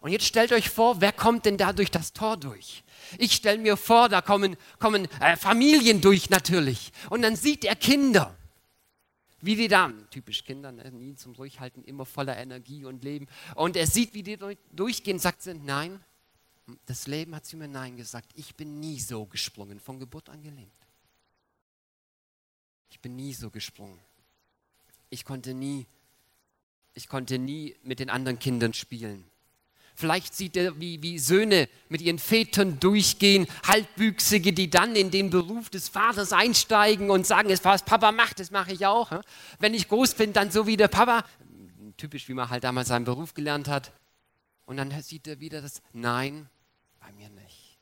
Und 0.00 0.12
jetzt 0.12 0.26
stellt 0.26 0.52
euch 0.52 0.68
vor, 0.68 1.00
wer 1.00 1.12
kommt 1.12 1.46
denn 1.46 1.56
da 1.56 1.72
durch 1.72 1.90
das 1.90 2.12
Tor 2.12 2.36
durch? 2.36 2.84
Ich 3.18 3.32
stelle 3.32 3.58
mir 3.58 3.76
vor, 3.76 4.08
da 4.08 4.20
kommen, 4.20 4.56
kommen 4.78 5.08
äh, 5.20 5.36
Familien 5.36 6.00
durch 6.00 6.28
natürlich. 6.30 6.92
Und 7.08 7.22
dann 7.22 7.34
sieht 7.34 7.64
er 7.64 7.76
Kinder. 7.76 8.36
Wie 9.40 9.56
die 9.56 9.68
da, 9.68 9.92
typisch 10.10 10.44
Kinder, 10.44 10.72
ne, 10.72 10.90
nie 10.90 11.14
zum 11.14 11.34
Durchhalten, 11.34 11.84
immer 11.84 12.04
voller 12.04 12.36
Energie 12.36 12.84
und 12.84 13.04
Leben. 13.04 13.26
Und 13.54 13.76
er 13.76 13.86
sieht, 13.86 14.12
wie 14.14 14.22
die 14.22 14.38
durchgehen, 14.72 15.18
sagt 15.18 15.42
sie, 15.42 15.54
nein, 15.54 16.00
das 16.86 17.06
Leben 17.06 17.34
hat 17.34 17.46
zu 17.46 17.56
mir 17.56 17.68
Nein 17.68 17.96
gesagt. 17.96 18.30
Ich 18.34 18.54
bin 18.54 18.80
nie 18.80 18.98
so 18.98 19.24
gesprungen, 19.26 19.78
von 19.78 19.98
Geburt 19.98 20.28
an 20.28 20.42
gelähmt. 20.42 20.72
Ich 22.90 23.00
bin 23.00 23.14
nie 23.14 23.32
so 23.34 23.50
gesprungen. 23.50 23.98
Ich 25.10 25.24
konnte 25.24 25.54
nie, 25.54 25.86
ich 26.94 27.08
konnte 27.08 27.38
nie 27.38 27.76
mit 27.82 28.00
den 28.00 28.10
anderen 28.10 28.38
Kindern 28.38 28.72
spielen. 28.72 29.24
Vielleicht 29.98 30.34
sieht 30.34 30.58
er, 30.58 30.78
wie, 30.78 31.02
wie 31.02 31.18
Söhne 31.18 31.70
mit 31.88 32.02
ihren 32.02 32.18
Vätern 32.18 32.78
durchgehen, 32.78 33.46
Halbwüchsige, 33.66 34.52
die 34.52 34.68
dann 34.68 34.94
in 34.94 35.10
den 35.10 35.30
Beruf 35.30 35.70
des 35.70 35.88
Vaters 35.88 36.34
einsteigen 36.34 37.10
und 37.10 37.26
sagen, 37.26 37.48
was 37.62 37.82
Papa 37.82 38.12
macht, 38.12 38.38
das 38.38 38.50
mache 38.50 38.72
ich 38.72 38.84
auch. 38.84 39.22
Wenn 39.58 39.72
ich 39.72 39.88
groß 39.88 40.14
bin, 40.14 40.34
dann 40.34 40.50
so 40.50 40.66
wie 40.66 40.76
der 40.76 40.88
Papa. 40.88 41.24
Typisch, 41.96 42.28
wie 42.28 42.34
man 42.34 42.50
halt 42.50 42.64
damals 42.64 42.88
seinen 42.88 43.06
Beruf 43.06 43.32
gelernt 43.32 43.68
hat. 43.68 43.90
Und 44.66 44.76
dann 44.76 44.90
sieht 45.00 45.26
er 45.26 45.40
wieder 45.40 45.62
das, 45.62 45.80
nein, 45.94 46.46
bei 47.00 47.10
mir 47.12 47.30
nicht. 47.30 47.78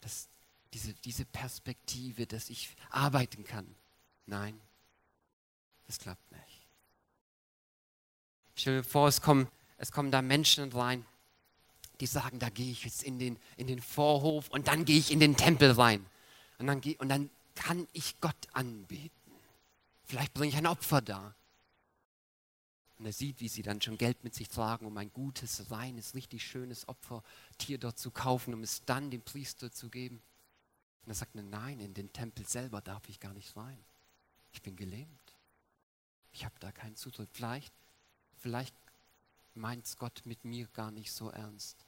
Das, 0.00 0.28
diese, 0.72 0.92
diese 0.92 1.24
Perspektive, 1.24 2.26
dass 2.26 2.50
ich 2.50 2.74
arbeiten 2.90 3.44
kann. 3.44 3.66
Nein, 4.26 4.58
das 5.86 5.98
klappt 5.98 6.30
nicht. 6.32 6.66
Stell 8.54 8.78
dir 8.78 8.84
vor, 8.84 9.08
es 9.08 9.20
kommen 9.20 9.48
es 9.78 9.92
kommen 9.92 10.10
da 10.10 10.22
Menschen 10.22 10.72
rein, 10.72 11.04
die 12.00 12.06
sagen, 12.06 12.38
da 12.38 12.48
gehe 12.48 12.70
ich 12.70 12.84
jetzt 12.84 13.02
in 13.02 13.18
den, 13.18 13.38
in 13.56 13.66
den 13.66 13.80
Vorhof 13.80 14.48
und 14.48 14.68
dann 14.68 14.84
gehe 14.84 14.98
ich 14.98 15.10
in 15.10 15.20
den 15.20 15.36
Tempel 15.36 15.72
rein. 15.72 16.04
Und 16.58 16.66
dann, 16.66 16.80
und 16.98 17.08
dann 17.08 17.30
kann 17.54 17.86
ich 17.92 18.20
Gott 18.20 18.36
anbeten. 18.52 19.10
Vielleicht 20.04 20.34
bringe 20.34 20.48
ich 20.48 20.56
ein 20.56 20.66
Opfer 20.66 21.00
da. 21.00 21.34
Und 22.98 23.04
er 23.04 23.12
sieht, 23.12 23.40
wie 23.40 23.48
sie 23.48 23.62
dann 23.62 23.82
schon 23.82 23.98
Geld 23.98 24.24
mit 24.24 24.34
sich 24.34 24.48
tragen, 24.48 24.86
um 24.86 24.96
ein 24.96 25.12
gutes, 25.12 25.70
reines, 25.70 26.14
richtig 26.14 26.46
schönes 26.46 26.88
Opfertier 26.88 27.76
dort 27.78 27.98
zu 27.98 28.10
kaufen, 28.10 28.54
um 28.54 28.62
es 28.62 28.84
dann 28.86 29.10
dem 29.10 29.20
Priester 29.20 29.70
zu 29.70 29.90
geben. 29.90 30.22
Und 31.04 31.10
er 31.10 31.14
sagt, 31.14 31.34
nein, 31.34 31.80
in 31.80 31.92
den 31.92 32.10
Tempel 32.12 32.46
selber 32.46 32.80
darf 32.80 33.06
ich 33.08 33.20
gar 33.20 33.34
nicht 33.34 33.54
rein. 33.56 33.78
Ich 34.52 34.62
bin 34.62 34.76
gelähmt. 34.76 35.25
Ich 36.36 36.44
habe 36.44 36.54
da 36.60 36.70
keinen 36.70 36.96
Zutritt. 36.96 37.30
Vielleicht, 37.32 37.72
vielleicht 38.36 38.76
meint 39.54 39.90
Gott 39.98 40.20
mit 40.26 40.44
mir 40.44 40.66
gar 40.66 40.90
nicht 40.90 41.10
so 41.10 41.30
ernst. 41.30 41.86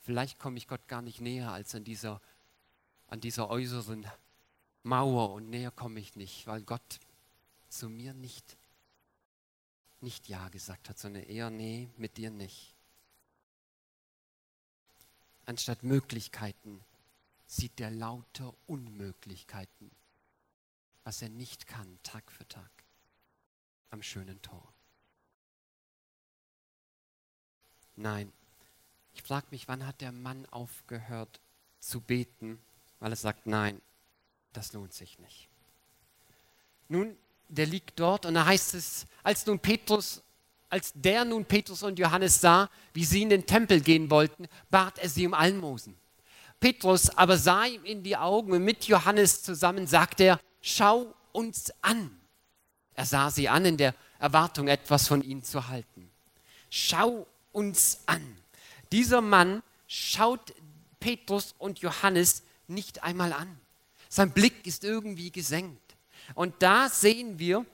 Vielleicht 0.00 0.38
komme 0.38 0.56
ich 0.56 0.66
Gott 0.66 0.88
gar 0.88 1.02
nicht 1.02 1.20
näher 1.20 1.52
als 1.52 1.74
an 1.74 1.84
dieser, 1.84 2.22
an 3.08 3.20
dieser 3.20 3.50
äußeren 3.50 4.06
Mauer 4.84 5.34
und 5.34 5.50
näher 5.50 5.70
komme 5.70 6.00
ich 6.00 6.16
nicht, 6.16 6.46
weil 6.46 6.62
Gott 6.62 6.98
zu 7.68 7.90
mir 7.90 8.14
nicht, 8.14 8.56
nicht 10.00 10.28
Ja 10.28 10.48
gesagt 10.48 10.88
hat, 10.88 10.98
sondern 10.98 11.24
eher 11.24 11.50
Nee, 11.50 11.90
mit 11.98 12.16
dir 12.16 12.30
nicht. 12.30 12.74
Anstatt 15.44 15.82
Möglichkeiten 15.82 16.82
sieht 17.46 17.78
er 17.80 17.90
lauter 17.90 18.54
Unmöglichkeiten, 18.66 19.90
was 21.04 21.20
er 21.20 21.28
nicht 21.28 21.66
kann, 21.66 21.98
Tag 22.02 22.32
für 22.32 22.48
Tag, 22.48 22.70
am 23.90 24.02
schönen 24.02 24.40
Tor. 24.42 24.72
Nein. 27.96 28.32
Ich 29.14 29.22
frage 29.22 29.46
mich, 29.50 29.66
wann 29.66 29.86
hat 29.86 30.00
der 30.00 30.12
Mann 30.12 30.46
aufgehört 30.46 31.40
zu 31.80 32.00
beten, 32.00 32.60
weil 33.00 33.12
er 33.12 33.16
sagt, 33.16 33.46
nein, 33.46 33.80
das 34.52 34.72
lohnt 34.72 34.92
sich 34.92 35.18
nicht. 35.18 35.48
Nun, 36.88 37.16
der 37.48 37.66
liegt 37.66 37.98
dort 37.98 38.26
und 38.26 38.34
da 38.34 38.46
heißt 38.46 38.74
es, 38.74 39.06
als 39.22 39.44
nun 39.46 39.58
Petrus, 39.58 40.22
als 40.68 40.92
der 40.94 41.24
nun 41.24 41.44
Petrus 41.44 41.82
und 41.82 41.98
Johannes 41.98 42.40
sah, 42.40 42.70
wie 42.92 43.04
sie 43.04 43.22
in 43.22 43.30
den 43.30 43.46
Tempel 43.46 43.80
gehen 43.80 44.10
wollten, 44.10 44.46
bat 44.70 44.98
er 44.98 45.08
sie 45.08 45.26
um 45.26 45.34
Almosen. 45.34 45.96
Petrus 46.60 47.10
aber 47.10 47.38
sah 47.38 47.64
ihm 47.64 47.84
in 47.84 48.02
die 48.02 48.16
Augen 48.16 48.52
und 48.52 48.64
mit 48.64 48.84
Johannes 48.84 49.42
zusammen 49.42 49.86
sagte 49.86 50.24
er, 50.24 50.40
schau 50.60 51.14
uns 51.32 51.72
an. 51.82 52.18
Er 52.98 53.06
sah 53.06 53.30
sie 53.30 53.48
an 53.48 53.64
in 53.64 53.76
der 53.76 53.94
Erwartung, 54.18 54.66
etwas 54.66 55.06
von 55.06 55.22
ihnen 55.22 55.44
zu 55.44 55.68
halten. 55.68 56.10
Schau 56.68 57.28
uns 57.52 58.00
an. 58.06 58.36
Dieser 58.90 59.20
Mann 59.20 59.62
schaut 59.86 60.52
Petrus 60.98 61.54
und 61.58 61.78
Johannes 61.78 62.42
nicht 62.66 63.04
einmal 63.04 63.32
an. 63.32 63.56
Sein 64.08 64.32
Blick 64.32 64.66
ist 64.66 64.82
irgendwie 64.82 65.30
gesenkt. 65.30 65.94
Und 66.34 66.56
da 66.58 66.88
sehen 66.88 67.38
wir 67.38 67.64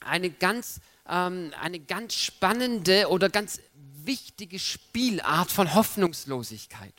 eine 0.00 0.30
ganz, 0.30 0.80
ähm, 1.06 1.52
eine 1.60 1.78
ganz 1.78 2.14
spannende 2.14 3.10
oder 3.10 3.28
ganz 3.28 3.60
wichtige 3.74 4.58
Spielart 4.58 5.50
von 5.50 5.74
Hoffnungslosigkeit. 5.74 6.94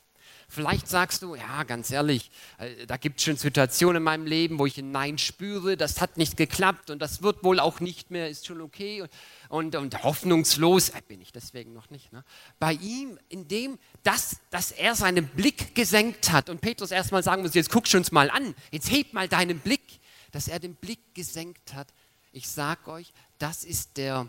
Vielleicht 0.54 0.90
sagst 0.90 1.22
du, 1.22 1.34
ja, 1.36 1.64
ganz 1.64 1.92
ehrlich, 1.92 2.30
äh, 2.58 2.86
da 2.86 2.98
gibt 2.98 3.20
es 3.20 3.24
schon 3.24 3.38
Situationen 3.38 3.98
in 3.98 4.04
meinem 4.04 4.26
Leben, 4.26 4.60
wo 4.60 4.66
ich 4.66 4.78
ein 4.78 4.92
Nein 4.92 5.18
spüre, 5.18 5.78
das 5.78 6.02
hat 6.02 6.18
nicht 6.18 6.36
geklappt 6.36 6.90
und 6.90 7.00
das 7.00 7.24
wird 7.24 7.46
wohl 7.46 7.62
auch 7.62 7.80
nicht 7.80 8.12
mehr, 8.12 8.30
ist 8.30 8.48
schon 8.48 8.60
okay. 8.60 9.06
Und, 9.48 9.78
und 9.78 10.04
hoffnungslos 10.04 10.90
äh, 10.90 11.02
bin 11.08 11.22
ich 11.22 11.32
deswegen 11.32 11.72
noch 11.72 11.90
nicht. 11.90 12.12
Ne? 12.12 12.26
Bei 12.60 12.74
ihm, 12.74 13.18
in 13.30 13.48
dem, 13.48 13.80
dass, 14.04 14.42
dass 14.50 14.74
er 14.74 14.94
seinen 14.96 15.26
Blick 15.26 15.74
gesenkt 15.74 16.34
hat 16.34 16.50
und 16.50 16.60
Petrus 16.60 16.92
erstmal 16.92 17.24
sagen 17.24 17.44
muss, 17.44 17.54
jetzt 17.54 17.70
guck 17.70 17.86
uns 17.94 18.12
mal 18.12 18.30
an, 18.30 18.54
jetzt 18.72 18.92
heb 18.92 19.14
mal 19.14 19.30
deinen 19.30 19.60
Blick, 19.60 20.02
dass 20.34 20.50
er 20.50 20.60
den 20.60 20.76
Blick 20.76 21.16
gesenkt 21.16 21.74
hat. 21.74 21.94
Ich 22.34 22.50
sage 22.50 22.92
euch, 22.92 23.14
das 23.40 23.64
ist 23.64 23.96
der, 23.96 24.28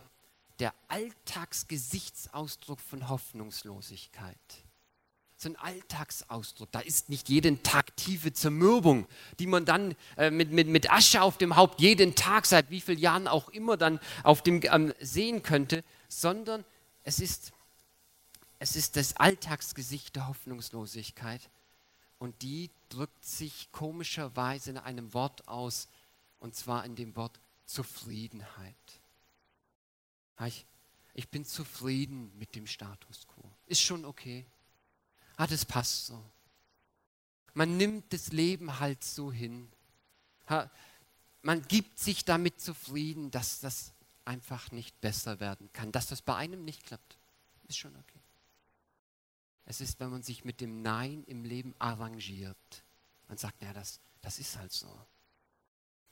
der 0.61 0.73
Alltagsgesichtsausdruck 0.87 2.79
von 2.81 3.09
Hoffnungslosigkeit 3.09 4.38
so 5.43 5.49
ein 5.49 5.57
Alltagsausdruck. 5.57 6.71
Da 6.73 6.81
ist 6.81 7.09
nicht 7.09 7.29
jeden 7.29 7.63
Tag 7.63 7.97
tiefe 7.97 8.33
Zermürbung, 8.33 9.07
die 9.39 9.47
man 9.47 9.65
dann 9.65 9.95
äh, 10.17 10.31
mit, 10.31 10.53
mit, 10.53 10.69
mit 10.69 10.91
Asche 10.91 11.23
auf 11.23 11.39
dem 11.39 11.57
Haupt 11.57 11.81
jeden 11.81 12.15
Tag, 12.15 12.47
seit 12.47 12.71
wie 12.71 12.81
vielen 12.81 12.99
Jahren 12.99 13.29
auch 13.29 13.49
immer, 13.49 13.77
dann 13.77 14.01
auf 14.23 14.43
dem 14.43 14.61
ähm, 14.65 14.95
sehen 15.01 15.43
könnte, 15.43 15.85
sondern 16.09 16.65
es 17.05 17.21
ist, 17.21 17.53
es 18.59 18.77
ist 18.77 18.97
das 18.97 19.17
Alltagsgesicht 19.17 20.17
der 20.17 20.29
Hoffnungslosigkeit. 20.29 21.51
Und 22.19 22.41
die 22.43 22.71
drückt 22.89 23.25
sich 23.25 23.69
komischerweise 23.73 24.71
in 24.71 24.79
einem 24.79 25.13
Wort 25.13 25.49
aus, 25.49 25.89
und 26.39 26.55
zwar 26.55 26.85
in 26.85 26.95
dem 26.95 27.17
Wort 27.17 27.41
Zufriedenheit. 27.67 28.75
Ich 30.47 30.67
ich 31.15 31.29
bin 31.29 31.45
zufrieden 31.45 32.33
mit 32.39 32.55
dem 32.55 32.67
Status 32.67 33.27
quo. 33.27 33.45
Ist 33.67 33.83
schon 33.83 34.05
okay. 34.05 34.47
Ah, 35.43 35.47
das 35.49 35.65
passt 35.65 36.07
so. 36.07 36.23
Man 37.55 37.77
nimmt 37.77 38.13
das 38.13 38.31
Leben 38.31 38.79
halt 38.79 39.03
so 39.03 39.33
hin. 39.33 39.69
Man 41.43 41.63
gibt 41.63 41.99
sich 41.99 42.25
damit 42.25 42.61
zufrieden, 42.61 43.33
dass 43.33 43.59
das 43.59 43.93
einfach 44.25 44.71
nicht 44.71 45.01
besser 45.01 45.41
werden 45.41 45.69
kann, 45.73 45.91
dass 45.91 46.07
das 46.07 46.23
bei 46.23 46.37
einem 46.37 46.65
nicht 46.65 46.87
klappt. 46.87 47.19
Ist 47.67 47.79
schon 47.79 47.97
okay. 47.97 48.21
Es 49.65 49.81
ist, 49.81 49.99
wenn 49.99 50.11
man 50.11 50.23
sich 50.23 50.45
mit 50.45 50.61
dem 50.61 50.81
Nein 50.81 51.25
im 51.25 51.45
Leben 51.45 51.75
arrangiert. 51.81 52.85
Man 53.27 53.37
sagt, 53.37 53.61
ja, 53.63 53.73
das, 53.73 53.99
das 54.21 54.39
ist 54.39 54.57
halt 54.57 54.71
so. 54.71 54.97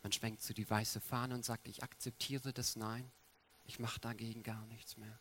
Man 0.03 0.11
schwenkt 0.11 0.43
so 0.43 0.55
die 0.55 0.69
weiße 0.69 1.01
Fahne 1.01 1.37
und 1.37 1.45
sagt, 1.45 1.69
ich 1.69 1.85
akzeptiere 1.85 2.53
das 2.53 2.75
Nein. 2.75 3.09
Ich 3.65 3.79
mache 3.79 4.01
dagegen 4.01 4.43
gar 4.43 4.67
nichts 4.67 4.97
mehr. 4.97 5.21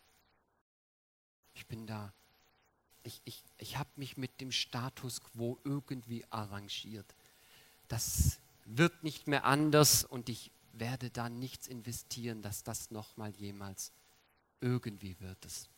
Ich 1.54 1.68
bin 1.68 1.86
da. 1.86 2.12
Ich, 3.02 3.20
ich, 3.24 3.42
ich 3.58 3.78
habe 3.78 3.90
mich 3.96 4.16
mit 4.16 4.40
dem 4.40 4.52
Status 4.52 5.20
quo 5.22 5.58
irgendwie 5.64 6.24
arrangiert. 6.30 7.14
Das 7.88 8.38
wird 8.64 9.02
nicht 9.02 9.26
mehr 9.26 9.44
anders 9.44 10.04
und 10.04 10.28
ich 10.28 10.50
werde 10.72 11.10
da 11.10 11.28
nichts 11.28 11.66
investieren, 11.66 12.42
dass 12.42 12.62
das 12.62 12.90
nochmal 12.90 13.30
jemals 13.36 13.92
irgendwie 14.60 15.18
wird. 15.20 15.44
Das 15.44 15.68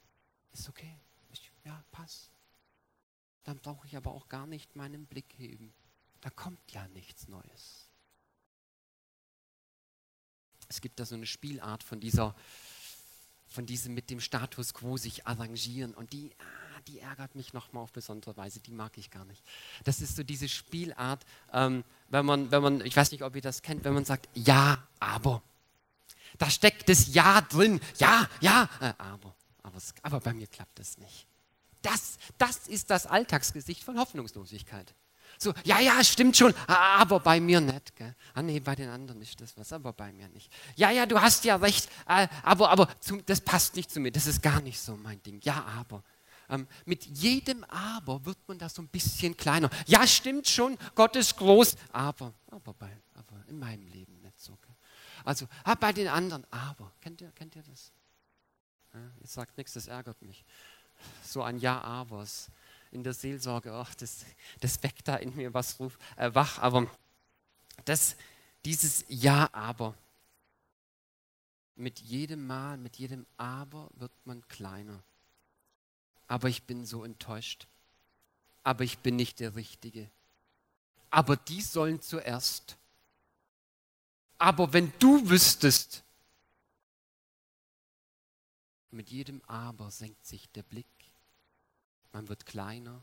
ist 0.52 0.68
okay. 0.68 0.98
Ich, 1.32 1.50
ja, 1.64 1.82
passt. 1.92 2.30
Dann 3.44 3.58
brauche 3.58 3.86
ich 3.86 3.96
aber 3.96 4.12
auch 4.12 4.28
gar 4.28 4.46
nicht 4.46 4.76
meinen 4.76 5.06
Blick 5.06 5.34
heben. 5.36 5.72
Da 6.20 6.30
kommt 6.30 6.72
ja 6.72 6.86
nichts 6.88 7.28
Neues. 7.28 7.88
Es 10.68 10.80
gibt 10.80 11.00
da 11.00 11.04
so 11.04 11.16
eine 11.16 11.26
Spielart 11.26 11.82
von 11.82 12.00
dieser, 12.00 12.34
von 13.48 13.66
diesem 13.66 13.94
mit 13.94 14.10
dem 14.10 14.20
Status 14.20 14.72
quo 14.72 14.96
sich 14.96 15.26
arrangieren 15.26 15.94
und 15.94 16.12
die, 16.12 16.32
ah, 16.38 16.71
die 16.82 17.00
ärgert 17.00 17.34
mich 17.34 17.52
nochmal 17.52 17.82
auf 17.82 17.92
besondere 17.92 18.36
Weise, 18.36 18.60
die 18.60 18.72
mag 18.72 18.96
ich 18.98 19.10
gar 19.10 19.24
nicht. 19.24 19.42
Das 19.84 20.00
ist 20.00 20.16
so 20.16 20.22
diese 20.22 20.48
Spielart, 20.48 21.24
ähm, 21.52 21.84
wenn 22.08 22.26
man, 22.26 22.50
wenn 22.50 22.62
man, 22.62 22.80
ich 22.84 22.96
weiß 22.96 23.12
nicht, 23.12 23.22
ob 23.22 23.34
ihr 23.36 23.42
das 23.42 23.62
kennt, 23.62 23.84
wenn 23.84 23.94
man 23.94 24.04
sagt, 24.04 24.28
ja, 24.34 24.86
aber. 25.00 25.42
Da 26.38 26.48
steckt 26.48 26.88
das 26.88 27.12
Ja 27.12 27.42
drin, 27.42 27.80
ja, 27.98 28.28
ja, 28.40 28.68
äh, 28.80 28.94
aber, 28.98 29.34
aber, 29.62 29.78
aber 30.02 30.20
bei 30.20 30.32
mir 30.32 30.46
klappt 30.46 30.78
das 30.78 30.98
nicht. 30.98 31.26
Das, 31.82 32.16
das 32.38 32.68
ist 32.68 32.90
das 32.90 33.06
Alltagsgesicht 33.06 33.82
von 33.84 33.98
Hoffnungslosigkeit. 33.98 34.94
So, 35.38 35.52
ja, 35.64 35.80
ja, 35.80 36.02
stimmt 36.04 36.36
schon, 36.36 36.54
aber 36.66 37.20
bei 37.20 37.40
mir 37.40 37.60
nicht. 37.60 37.96
Gell? 37.96 38.14
Ah, 38.34 38.42
nee, 38.42 38.60
bei 38.60 38.74
den 38.74 38.88
anderen 38.88 39.20
ist 39.22 39.40
das 39.40 39.56
was, 39.56 39.72
aber 39.72 39.92
bei 39.92 40.12
mir 40.12 40.28
nicht. 40.28 40.52
Ja, 40.76 40.90
ja, 40.90 41.06
du 41.06 41.20
hast 41.20 41.44
ja 41.44 41.56
recht, 41.56 41.88
äh, 42.06 42.28
aber, 42.42 42.70
aber 42.70 42.88
zum, 43.00 43.24
das 43.26 43.40
passt 43.40 43.76
nicht 43.76 43.90
zu 43.90 44.00
mir, 44.00 44.12
das 44.12 44.26
ist 44.26 44.42
gar 44.42 44.60
nicht 44.60 44.80
so 44.80 44.96
mein 44.96 45.22
Ding. 45.22 45.40
Ja, 45.42 45.64
aber. 45.78 46.02
Ähm, 46.52 46.68
mit 46.84 47.06
jedem 47.06 47.64
Aber 47.64 48.26
wird 48.26 48.36
man 48.46 48.58
da 48.58 48.68
so 48.68 48.82
ein 48.82 48.88
bisschen 48.88 49.34
kleiner. 49.36 49.70
Ja, 49.86 50.06
stimmt 50.06 50.46
schon, 50.46 50.76
Gott 50.94 51.16
ist 51.16 51.38
groß, 51.38 51.76
aber, 51.92 52.34
aber, 52.50 52.74
bei, 52.74 52.94
aber 53.14 53.42
in 53.48 53.58
meinem 53.58 53.86
Leben 53.86 54.20
nicht 54.20 54.38
so. 54.38 54.58
Also, 55.24 55.48
ah, 55.64 55.74
bei 55.74 55.92
den 55.92 56.08
anderen, 56.08 56.46
aber. 56.50 56.92
Kennt 57.00 57.22
ihr, 57.22 57.30
kennt 57.32 57.56
ihr 57.56 57.62
das? 57.62 57.90
Ja, 58.92 59.00
ihr 59.18 59.26
sagt 59.26 59.56
nichts, 59.56 59.72
das 59.72 59.86
ärgert 59.86 60.20
mich. 60.20 60.44
So 61.24 61.42
ein 61.42 61.58
Ja-Abers 61.58 62.50
in 62.90 63.02
der 63.02 63.14
Seelsorge, 63.14 63.72
ach, 63.72 63.94
das, 63.94 64.26
das 64.60 64.82
weckt 64.82 65.08
da 65.08 65.16
in 65.16 65.34
mir 65.34 65.54
was 65.54 65.80
ruf, 65.80 65.98
äh, 66.16 66.34
wach, 66.34 66.58
aber 66.58 66.86
das, 67.86 68.16
dieses 68.66 69.06
Ja, 69.08 69.48
aber, 69.54 69.94
mit 71.76 72.00
jedem 72.00 72.46
Mal, 72.46 72.76
mit 72.76 72.96
jedem 72.96 73.26
Aber 73.38 73.88
wird 73.94 74.12
man 74.24 74.46
kleiner. 74.48 75.02
Aber 76.28 76.48
ich 76.48 76.64
bin 76.64 76.84
so 76.84 77.04
enttäuscht. 77.04 77.66
Aber 78.62 78.84
ich 78.84 78.98
bin 78.98 79.16
nicht 79.16 79.40
der 79.40 79.54
Richtige. 79.54 80.10
Aber 81.10 81.36
die 81.36 81.60
sollen 81.60 82.00
zuerst. 82.00 82.76
Aber 84.38 84.72
wenn 84.72 84.92
du 84.98 85.28
wüsstest, 85.28 86.04
mit 88.90 89.10
jedem 89.10 89.40
Aber 89.46 89.90
senkt 89.90 90.24
sich 90.26 90.50
der 90.50 90.62
Blick 90.62 90.86
man 92.12 92.28
wird 92.28 92.46
kleiner, 92.46 93.02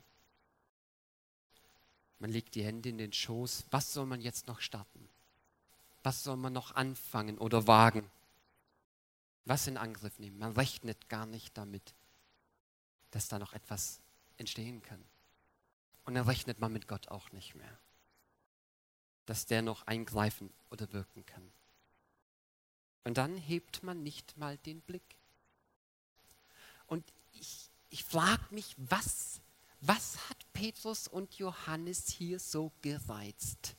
man 2.20 2.32
legt 2.32 2.56
die 2.56 2.64
Hände 2.64 2.90
in 2.90 2.98
den 2.98 3.14
Schoß. 3.14 3.66
Was 3.72 3.94
soll 3.94 4.06
man 4.06 4.22
jetzt 4.22 4.48
noch 4.48 4.60
starten? 4.60 5.10
Was 6.04 6.24
soll 6.24 6.38
man 6.38 6.54
noch 6.54 6.76
anfangen 6.76 7.38
oder 7.38 7.66
wagen? 7.66 8.10
Was 9.46 9.68
in 9.68 9.78
Angriff 9.78 10.20
nehmen? 10.20 10.38
Man 10.38 10.52
rechnet 10.52 11.10
gar 11.10 11.26
nicht 11.26 11.58
damit, 11.58 11.94
dass 13.12 13.28
da 13.28 13.40
noch 13.40 13.54
etwas 13.54 14.00
entstehen 14.38 14.82
kann. 14.82 15.04
Und 16.06 16.16
dann 16.16 16.26
rechnet 16.26 16.60
man 16.60 16.74
mit 16.74 16.88
Gott 16.88 17.10
auch 17.10 17.32
nicht 17.32 17.56
mehr, 17.56 17.80
dass 19.26 19.46
der 19.46 19.62
noch 19.62 19.86
eingreifen 19.88 20.52
oder 20.72 20.92
wirken 20.92 21.26
kann. 21.26 21.52
Und 23.04 23.18
dann 23.18 23.38
hebt 23.38 23.84
man 23.84 24.04
nicht 24.04 24.38
mal 24.38 24.58
den 24.58 24.82
Blick. 24.82 25.16
Und 26.88 27.06
ich, 27.34 27.70
ich 27.90 28.04
frage 28.04 28.44
mich, 28.52 28.76
was, 28.78 29.42
was 29.82 30.30
hat 30.30 30.38
Petrus 30.54 31.08
und 31.08 31.36
Johannes 31.36 32.10
hier 32.10 32.40
so 32.40 32.72
gereizt? 32.82 33.76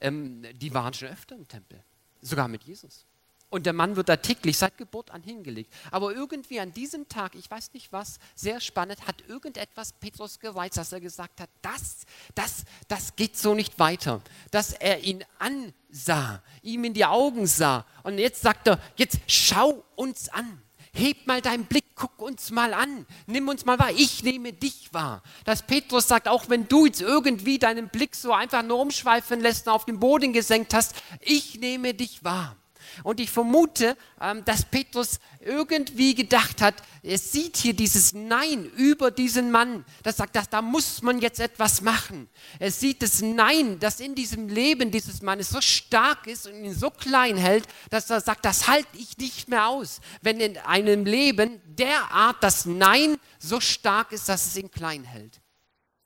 Ähm, 0.00 0.44
die 0.58 0.74
waren 0.74 0.92
schon 0.92 1.08
öfter 1.08 1.36
im 1.36 1.46
Tempel, 1.46 1.82
sogar 2.20 2.48
mit 2.48 2.64
Jesus. 2.64 3.06
Und 3.52 3.66
der 3.66 3.74
Mann 3.74 3.96
wird 3.96 4.08
da 4.08 4.16
täglich 4.16 4.56
seit 4.56 4.78
Geburt 4.78 5.10
an 5.10 5.22
hingelegt. 5.22 5.70
Aber 5.90 6.14
irgendwie 6.14 6.58
an 6.58 6.72
diesem 6.72 7.06
Tag, 7.10 7.34
ich 7.34 7.50
weiß 7.50 7.74
nicht 7.74 7.92
was, 7.92 8.18
sehr 8.34 8.60
spannend, 8.60 9.06
hat 9.06 9.16
irgendetwas 9.28 9.92
Petrus 9.92 10.40
gereizt, 10.40 10.78
dass 10.78 10.90
er 10.90 11.02
gesagt 11.02 11.38
hat, 11.38 11.50
das, 11.60 12.06
das, 12.34 12.64
das 12.88 13.14
geht 13.14 13.36
so 13.36 13.52
nicht 13.52 13.78
weiter. 13.78 14.22
Dass 14.50 14.72
er 14.72 15.00
ihn 15.00 15.22
ansah, 15.38 16.42
ihm 16.62 16.84
in 16.84 16.94
die 16.94 17.04
Augen 17.04 17.46
sah. 17.46 17.84
Und 18.04 18.16
jetzt 18.16 18.40
sagt 18.40 18.68
er, 18.68 18.80
jetzt 18.96 19.18
schau 19.26 19.84
uns 19.96 20.30
an. 20.30 20.62
Heb 20.94 21.26
mal 21.26 21.42
deinen 21.42 21.66
Blick, 21.66 21.84
guck 21.94 22.22
uns 22.22 22.50
mal 22.50 22.72
an, 22.72 23.04
nimm 23.26 23.48
uns 23.48 23.66
mal 23.66 23.78
wahr, 23.78 23.90
ich 23.94 24.22
nehme 24.22 24.54
dich 24.54 24.94
wahr. 24.94 25.22
Dass 25.44 25.66
Petrus 25.66 26.08
sagt, 26.08 26.26
auch 26.26 26.48
wenn 26.48 26.68
du 26.68 26.86
jetzt 26.86 27.02
irgendwie 27.02 27.58
deinen 27.58 27.90
Blick 27.90 28.16
so 28.16 28.32
einfach 28.32 28.62
nur 28.62 28.78
umschweifen 28.78 29.40
lässt 29.40 29.66
und 29.66 29.74
auf 29.74 29.84
den 29.84 30.00
Boden 30.00 30.32
gesenkt 30.32 30.72
hast, 30.72 30.94
ich 31.20 31.60
nehme 31.60 31.92
dich 31.92 32.24
wahr. 32.24 32.56
Und 33.02 33.20
ich 33.20 33.30
vermute, 33.30 33.96
ähm, 34.20 34.44
dass 34.44 34.64
Petrus 34.64 35.18
irgendwie 35.40 36.14
gedacht 36.14 36.60
hat, 36.60 36.74
er 37.02 37.18
sieht 37.18 37.56
hier 37.56 37.74
dieses 37.74 38.12
Nein 38.12 38.64
über 38.76 39.10
diesen 39.10 39.50
Mann, 39.50 39.84
das 40.02 40.16
sagt, 40.16 40.36
dass, 40.36 40.48
da 40.48 40.62
muss 40.62 41.02
man 41.02 41.20
jetzt 41.20 41.40
etwas 41.40 41.80
machen. 41.80 42.28
Er 42.58 42.70
sieht 42.70 43.02
das 43.02 43.20
Nein, 43.22 43.78
das 43.78 44.00
in 44.00 44.14
diesem 44.14 44.48
Leben 44.48 44.90
dieses 44.90 45.22
Mannes 45.22 45.50
so 45.50 45.60
stark 45.60 46.26
ist 46.26 46.46
und 46.46 46.64
ihn 46.64 46.74
so 46.74 46.90
klein 46.90 47.36
hält, 47.36 47.66
dass 47.90 48.10
er 48.10 48.20
sagt, 48.20 48.44
das 48.44 48.68
halte 48.68 48.96
ich 48.96 49.18
nicht 49.18 49.48
mehr 49.48 49.66
aus. 49.66 50.00
Wenn 50.20 50.40
in 50.40 50.58
einem 50.58 51.04
Leben 51.04 51.60
derart 51.64 52.42
das 52.42 52.66
Nein 52.66 53.16
so 53.38 53.60
stark 53.60 54.12
ist, 54.12 54.28
dass 54.28 54.46
es 54.46 54.56
ihn 54.56 54.70
klein 54.70 55.04
hält, 55.04 55.40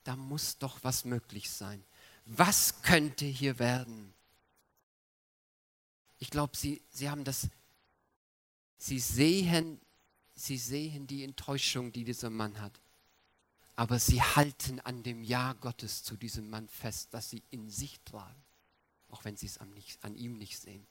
da 0.04 0.16
muss 0.16 0.56
doch 0.58 0.78
was 0.82 1.04
möglich 1.04 1.50
sein. 1.50 1.84
Was 2.26 2.82
könnte 2.82 3.24
hier 3.24 3.58
werden? 3.58 4.15
Ich 6.26 6.30
glaube, 6.30 6.56
sie, 6.56 6.82
sie 6.90 7.08
haben 7.08 7.22
das, 7.22 7.48
sie 8.78 8.98
sehen, 8.98 9.80
sie 10.34 10.58
sehen 10.58 11.06
die 11.06 11.22
Enttäuschung, 11.22 11.92
die 11.92 12.02
dieser 12.02 12.30
Mann 12.30 12.60
hat. 12.60 12.80
Aber 13.76 14.00
sie 14.00 14.20
halten 14.20 14.80
an 14.80 15.04
dem 15.04 15.22
Ja 15.22 15.52
Gottes 15.52 16.02
zu 16.02 16.16
diesem 16.16 16.50
Mann 16.50 16.66
fest, 16.66 17.14
das 17.14 17.30
sie 17.30 17.44
in 17.52 17.70
sich 17.70 18.00
tragen, 18.00 18.42
auch 19.08 19.24
wenn 19.24 19.36
sie 19.36 19.46
es 19.46 19.58
an, 19.58 19.72
nicht, 19.74 20.02
an 20.02 20.16
ihm 20.16 20.36
nicht 20.36 20.58
sehen. 20.58 20.84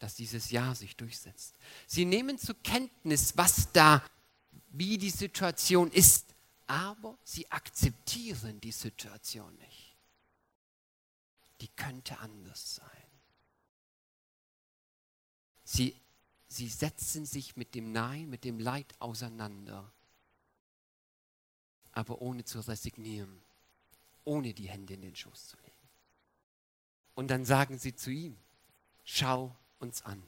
Dass 0.00 0.16
dieses 0.16 0.50
Ja 0.50 0.74
sich 0.74 0.96
durchsetzt. 0.96 1.54
Sie 1.86 2.04
nehmen 2.04 2.36
zur 2.36 2.56
Kenntnis, 2.64 3.36
was 3.36 3.70
da, 3.70 4.02
wie 4.70 4.98
die 4.98 5.10
Situation 5.10 5.92
ist, 5.92 6.34
aber 6.66 7.16
sie 7.22 7.48
akzeptieren 7.52 8.60
die 8.60 8.72
Situation 8.72 9.54
nicht. 9.54 9.96
Die 11.60 11.68
könnte 11.68 12.18
anders 12.18 12.74
sein. 12.74 12.97
Sie, 15.70 15.94
sie 16.48 16.66
setzen 16.66 17.26
sich 17.26 17.56
mit 17.56 17.74
dem 17.74 17.92
Nein, 17.92 18.30
mit 18.30 18.44
dem 18.44 18.58
Leid 18.58 18.86
auseinander, 19.00 19.92
aber 21.92 22.22
ohne 22.22 22.42
zu 22.46 22.66
resignieren, 22.66 23.38
ohne 24.24 24.54
die 24.54 24.70
Hände 24.70 24.94
in 24.94 25.02
den 25.02 25.14
Schoß 25.14 25.48
zu 25.48 25.56
legen. 25.58 25.68
Und 27.14 27.28
dann 27.28 27.44
sagen 27.44 27.78
sie 27.78 27.94
zu 27.94 28.10
ihm, 28.10 28.38
schau 29.04 29.54
uns 29.78 30.00
an. 30.06 30.22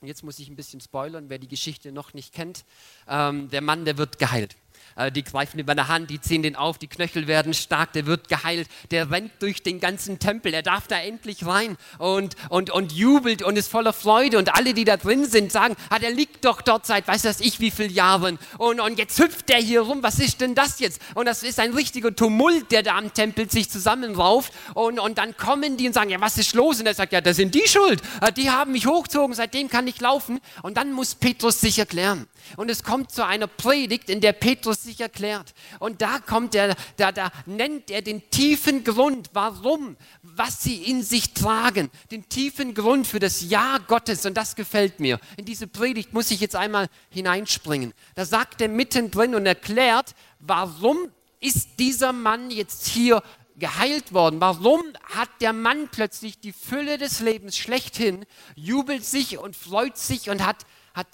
Und 0.00 0.08
jetzt 0.08 0.24
muss 0.24 0.40
ich 0.40 0.48
ein 0.48 0.56
bisschen 0.56 0.80
spoilern, 0.80 1.28
wer 1.28 1.38
die 1.38 1.46
Geschichte 1.46 1.92
noch 1.92 2.12
nicht 2.12 2.34
kennt. 2.34 2.64
Ähm, 3.06 3.50
der 3.50 3.60
Mann, 3.60 3.84
der 3.84 3.98
wird 3.98 4.18
geheilt. 4.18 4.56
Äh, 4.96 5.12
die 5.12 5.24
greifen 5.24 5.58
über 5.58 5.72
eine 5.72 5.88
Hand, 5.88 6.10
die 6.10 6.20
ziehen 6.20 6.42
den 6.42 6.56
auf, 6.56 6.78
die 6.78 6.88
Knöchel 6.88 7.26
werden 7.26 7.54
stark, 7.54 7.92
der 7.92 8.06
wird 8.06 8.28
geheilt, 8.28 8.68
der 8.90 9.10
rennt 9.10 9.32
durch 9.40 9.62
den 9.62 9.80
ganzen 9.80 10.18
Tempel, 10.18 10.52
er 10.52 10.62
darf 10.62 10.86
da 10.88 10.98
endlich 10.98 11.46
rein 11.46 11.76
und, 11.98 12.36
und, 12.48 12.70
und 12.70 12.92
jubelt 12.92 13.42
und 13.42 13.56
ist 13.56 13.70
voller 13.70 13.92
Freude 13.92 14.38
und 14.38 14.54
alle, 14.54 14.74
die 14.74 14.84
da 14.84 14.96
drin 14.96 15.24
sind, 15.26 15.52
sagen, 15.52 15.76
ah, 15.88 15.98
der 15.98 16.10
liegt 16.10 16.44
doch 16.44 16.60
dort 16.62 16.86
seit 16.86 17.06
weiß 17.08 17.22
das 17.22 17.40
ich 17.40 17.60
wie 17.60 17.70
viele 17.70 17.88
Jahren 17.88 18.38
und, 18.58 18.80
und 18.80 18.98
jetzt 18.98 19.18
hüpft 19.18 19.48
der 19.48 19.58
hier 19.58 19.82
rum, 19.82 20.02
was 20.02 20.18
ist 20.18 20.40
denn 20.40 20.54
das 20.54 20.80
jetzt? 20.80 21.00
Und 21.14 21.26
das 21.26 21.42
ist 21.42 21.60
ein 21.60 21.72
richtiger 21.72 22.14
Tumult, 22.14 22.70
der 22.72 22.82
da 22.82 22.96
am 22.96 23.12
Tempel 23.14 23.50
sich 23.50 23.70
zusammenrauft 23.70 24.52
und, 24.74 24.98
und 24.98 25.18
dann 25.18 25.36
kommen 25.36 25.76
die 25.76 25.86
und 25.86 25.92
sagen, 25.92 26.10
ja, 26.10 26.20
was 26.20 26.38
ist 26.38 26.54
los? 26.54 26.80
Und 26.80 26.86
er 26.86 26.94
sagt, 26.94 27.12
ja, 27.12 27.20
das 27.20 27.36
sind 27.36 27.54
die 27.54 27.66
schuld, 27.66 28.02
äh, 28.20 28.32
die 28.32 28.50
haben 28.50 28.72
mich 28.72 28.86
hochgezogen, 28.86 29.34
seitdem 29.34 29.68
kann 29.68 29.86
ich 29.86 30.00
laufen 30.00 30.40
und 30.62 30.76
dann 30.76 30.92
muss 30.92 31.14
Petrus 31.14 31.60
sich 31.60 31.78
erklären. 31.78 32.26
Und 32.56 32.70
es 32.70 32.82
kommt 32.82 33.10
zu 33.10 33.24
einer 33.24 33.46
Predigt, 33.46 34.10
in 34.10 34.20
der 34.20 34.32
Petrus 34.32 34.82
sich 34.82 35.00
erklärt. 35.00 35.54
Und 35.78 36.02
da 36.02 36.18
kommt 36.18 36.54
er, 36.54 36.74
da, 36.96 37.12
da 37.12 37.30
nennt 37.46 37.90
er 37.90 38.02
den 38.02 38.28
tiefen 38.30 38.84
Grund, 38.84 39.30
warum, 39.32 39.96
was 40.22 40.62
sie 40.62 40.76
in 40.76 41.02
sich 41.02 41.32
tragen. 41.32 41.90
Den 42.10 42.28
tiefen 42.28 42.74
Grund 42.74 43.06
für 43.06 43.18
das 43.18 43.42
Ja 43.42 43.78
Gottes. 43.78 44.26
Und 44.26 44.36
das 44.36 44.56
gefällt 44.56 45.00
mir. 45.00 45.20
In 45.36 45.44
diese 45.44 45.66
Predigt 45.66 46.12
muss 46.12 46.30
ich 46.30 46.40
jetzt 46.40 46.56
einmal 46.56 46.88
hineinspringen. 47.10 47.94
Da 48.14 48.24
sagt 48.24 48.60
er 48.60 48.68
mittendrin 48.68 49.34
und 49.34 49.46
erklärt, 49.46 50.14
warum 50.38 51.10
ist 51.40 51.78
dieser 51.78 52.12
Mann 52.12 52.50
jetzt 52.50 52.86
hier 52.86 53.22
geheilt 53.56 54.12
worden? 54.12 54.40
Warum 54.40 54.82
hat 55.04 55.28
der 55.40 55.52
Mann 55.52 55.88
plötzlich 55.90 56.40
die 56.40 56.52
Fülle 56.52 56.98
des 56.98 57.20
Lebens 57.20 57.56
schlechthin, 57.56 58.26
jubelt 58.56 59.04
sich 59.04 59.38
und 59.38 59.56
freut 59.56 59.96
sich 59.96 60.30
und 60.30 60.44
hat, 60.44 60.66
hat 60.94 61.06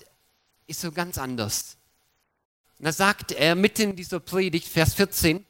ist 0.67 0.81
so 0.81 0.93
ganz 0.93 1.19
anders. 1.19 1.77
Und 2.79 2.85
da 2.85 2.93
sagt 2.93 3.33
er 3.33 3.55
mitten 3.55 3.91
in 3.91 3.97
dieser 3.97 4.21
Predigt, 4.21 4.69
Vers 4.69 4.95
14, 4.95 5.45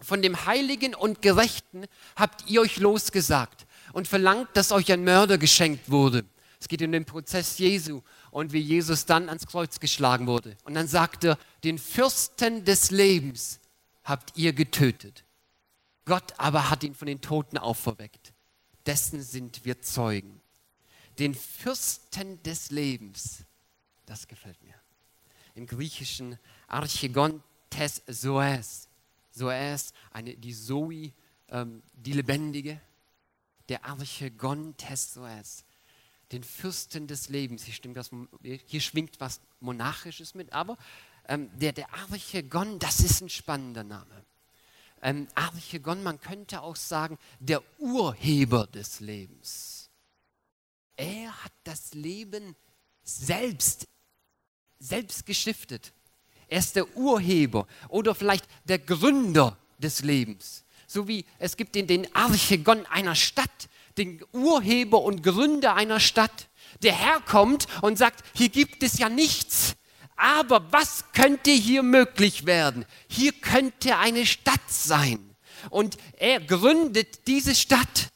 von 0.00 0.22
dem 0.22 0.46
Heiligen 0.46 0.94
und 0.94 1.22
Gerechten 1.22 1.86
habt 2.16 2.48
ihr 2.48 2.60
euch 2.60 2.78
losgesagt 2.78 3.66
und 3.92 4.08
verlangt, 4.08 4.48
dass 4.54 4.72
euch 4.72 4.92
ein 4.92 5.04
Mörder 5.04 5.38
geschenkt 5.38 5.90
wurde. 5.90 6.24
Es 6.60 6.68
geht 6.68 6.82
um 6.82 6.92
den 6.92 7.04
Prozess 7.04 7.58
Jesu 7.58 8.02
und 8.30 8.52
wie 8.52 8.60
Jesus 8.60 9.06
dann 9.06 9.28
ans 9.28 9.46
Kreuz 9.46 9.80
geschlagen 9.80 10.26
wurde. 10.26 10.56
Und 10.64 10.74
dann 10.74 10.88
sagt 10.88 11.24
er, 11.24 11.38
den 11.64 11.78
Fürsten 11.78 12.64
des 12.64 12.90
Lebens 12.90 13.60
habt 14.04 14.36
ihr 14.36 14.52
getötet. 14.52 15.24
Gott 16.04 16.32
aber 16.38 16.70
hat 16.70 16.82
ihn 16.82 16.94
von 16.94 17.06
den 17.06 17.20
Toten 17.20 17.58
auferweckt. 17.58 18.32
Dessen 18.86 19.22
sind 19.22 19.64
wir 19.64 19.82
Zeugen. 19.82 20.40
Den 21.18 21.34
Fürsten 21.34 22.42
des 22.42 22.70
Lebens 22.70 23.44
das 24.08 24.26
gefällt 24.28 24.62
mir. 24.62 24.74
Im 25.54 25.66
Griechischen 25.66 26.38
Archegon 26.66 27.42
tes 27.70 28.02
Zoes. 28.06 28.88
Zoes, 29.30 29.92
eine, 30.10 30.34
die 30.34 30.54
Zoe, 30.54 31.12
ähm, 31.48 31.82
die 31.94 32.12
Lebendige. 32.12 32.80
Der 33.68 33.84
Archegon 33.84 34.76
tes 34.76 35.12
Zoes. 35.12 35.64
Den 36.32 36.44
Fürsten 36.44 37.06
des 37.06 37.28
Lebens. 37.28 37.64
Hier, 37.64 37.74
stimmt 37.74 37.96
das, 37.96 38.10
hier 38.42 38.80
schwingt 38.80 39.20
was 39.20 39.40
Monarchisches 39.60 40.34
mit, 40.34 40.52
aber 40.52 40.76
ähm, 41.26 41.50
der, 41.58 41.72
der 41.72 41.92
Archegon, 41.92 42.78
das 42.78 43.00
ist 43.00 43.20
ein 43.20 43.28
spannender 43.28 43.84
Name. 43.84 44.24
Ähm, 45.02 45.28
Archegon, 45.34 46.02
man 46.02 46.20
könnte 46.20 46.62
auch 46.62 46.76
sagen, 46.76 47.18
der 47.38 47.62
Urheber 47.78 48.66
des 48.66 49.00
Lebens. 49.00 49.90
Er 50.96 51.44
hat 51.44 51.52
das 51.64 51.94
Leben 51.94 52.56
selbst 53.04 53.86
selbst 54.78 55.26
gestiftet. 55.26 55.92
Er 56.48 56.58
ist 56.58 56.76
der 56.76 56.96
Urheber 56.96 57.66
oder 57.88 58.14
vielleicht 58.14 58.46
der 58.64 58.78
Gründer 58.78 59.58
des 59.78 60.02
Lebens. 60.02 60.64
So 60.86 61.06
wie 61.06 61.26
es 61.38 61.56
gibt 61.56 61.74
den, 61.74 61.86
den 61.86 62.14
Archegon 62.14 62.86
einer 62.86 63.14
Stadt, 63.14 63.68
den 63.98 64.22
Urheber 64.32 65.02
und 65.02 65.22
Gründer 65.22 65.74
einer 65.74 66.00
Stadt, 66.00 66.48
der 66.82 66.94
herkommt 66.94 67.66
und 67.82 67.98
sagt, 67.98 68.24
hier 68.34 68.48
gibt 68.48 68.82
es 68.82 68.98
ja 68.98 69.08
nichts. 69.08 69.74
Aber 70.16 70.72
was 70.72 71.04
könnte 71.12 71.50
hier 71.50 71.82
möglich 71.82 72.46
werden? 72.46 72.86
Hier 73.08 73.32
könnte 73.32 73.98
eine 73.98 74.26
Stadt 74.26 74.68
sein. 74.68 75.36
Und 75.70 75.98
er 76.16 76.40
gründet 76.40 77.26
diese 77.26 77.54
Stadt. 77.54 78.08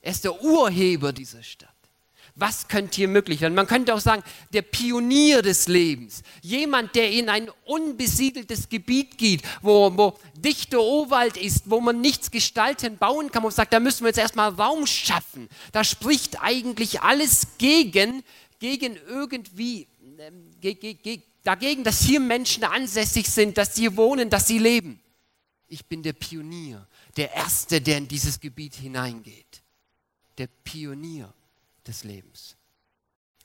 Er 0.00 0.12
ist 0.12 0.24
der 0.24 0.42
Urheber 0.42 1.12
dieser 1.12 1.42
Stadt 1.42 1.69
was 2.40 2.68
könnte 2.68 2.96
hier 2.96 3.08
möglich 3.08 3.40
werden? 3.40 3.54
Man 3.54 3.66
könnte 3.66 3.94
auch 3.94 4.00
sagen, 4.00 4.22
der 4.52 4.62
Pionier 4.62 5.42
des 5.42 5.68
Lebens. 5.68 6.22
Jemand, 6.40 6.94
der 6.94 7.10
in 7.10 7.28
ein 7.28 7.50
unbesiedeltes 7.66 8.68
Gebiet 8.68 9.18
geht, 9.18 9.42
wo, 9.60 9.96
wo 9.96 10.18
dichter 10.36 10.82
Urwald 10.82 11.36
ist, 11.36 11.68
wo 11.70 11.80
man 11.80 12.00
nichts 12.00 12.30
gestalten, 12.30 12.96
bauen 12.96 13.30
kann. 13.30 13.42
Man 13.42 13.52
sagt, 13.52 13.72
da 13.72 13.80
müssen 13.80 14.04
wir 14.04 14.08
jetzt 14.08 14.18
erstmal 14.18 14.50
Raum 14.50 14.86
schaffen. 14.86 15.48
Da 15.72 15.84
spricht 15.84 16.42
eigentlich 16.42 17.02
alles 17.02 17.46
gegen, 17.58 18.22
gegen 18.58 18.96
irgendwie, 19.06 19.86
äh, 20.62 21.18
dagegen, 21.42 21.84
dass 21.84 22.02
hier 22.02 22.20
Menschen 22.20 22.64
ansässig 22.64 23.28
sind, 23.28 23.58
dass 23.58 23.74
sie 23.74 23.96
wohnen, 23.96 24.30
dass 24.30 24.46
sie 24.46 24.58
leben. 24.58 25.00
Ich 25.68 25.84
bin 25.86 26.02
der 26.02 26.14
Pionier, 26.14 26.86
der 27.16 27.32
Erste, 27.32 27.80
der 27.80 27.98
in 27.98 28.08
dieses 28.08 28.40
Gebiet 28.40 28.74
hineingeht. 28.74 29.62
Der 30.38 30.48
Pionier 30.48 31.32
des 31.86 32.04
Lebens. 32.04 32.56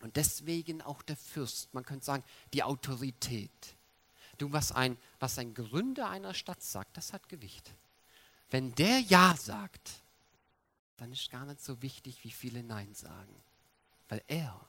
Und 0.01 0.17
deswegen 0.17 0.81
auch 0.81 1.01
der 1.01 1.17
Fürst, 1.17 1.73
man 1.73 1.85
könnte 1.85 2.05
sagen, 2.05 2.23
die 2.53 2.63
Autorität. 2.63 3.75
Du, 4.37 4.51
was 4.51 4.71
ein, 4.71 4.97
was 5.19 5.37
ein 5.39 5.53
Gründer 5.53 6.09
einer 6.09 6.33
Stadt 6.33 6.61
sagt, 6.61 6.97
das 6.97 7.13
hat 7.13 7.29
Gewicht. 7.29 7.73
Wenn 8.49 8.75
der 8.75 8.99
Ja 8.99 9.35
sagt, 9.37 10.03
dann 10.97 11.11
ist 11.11 11.29
gar 11.29 11.45
nicht 11.45 11.61
so 11.61 11.81
wichtig, 11.81 12.23
wie 12.23 12.31
viele 12.31 12.63
Nein 12.63 12.93
sagen. 12.93 13.35
Weil 14.09 14.23
er, 14.27 14.67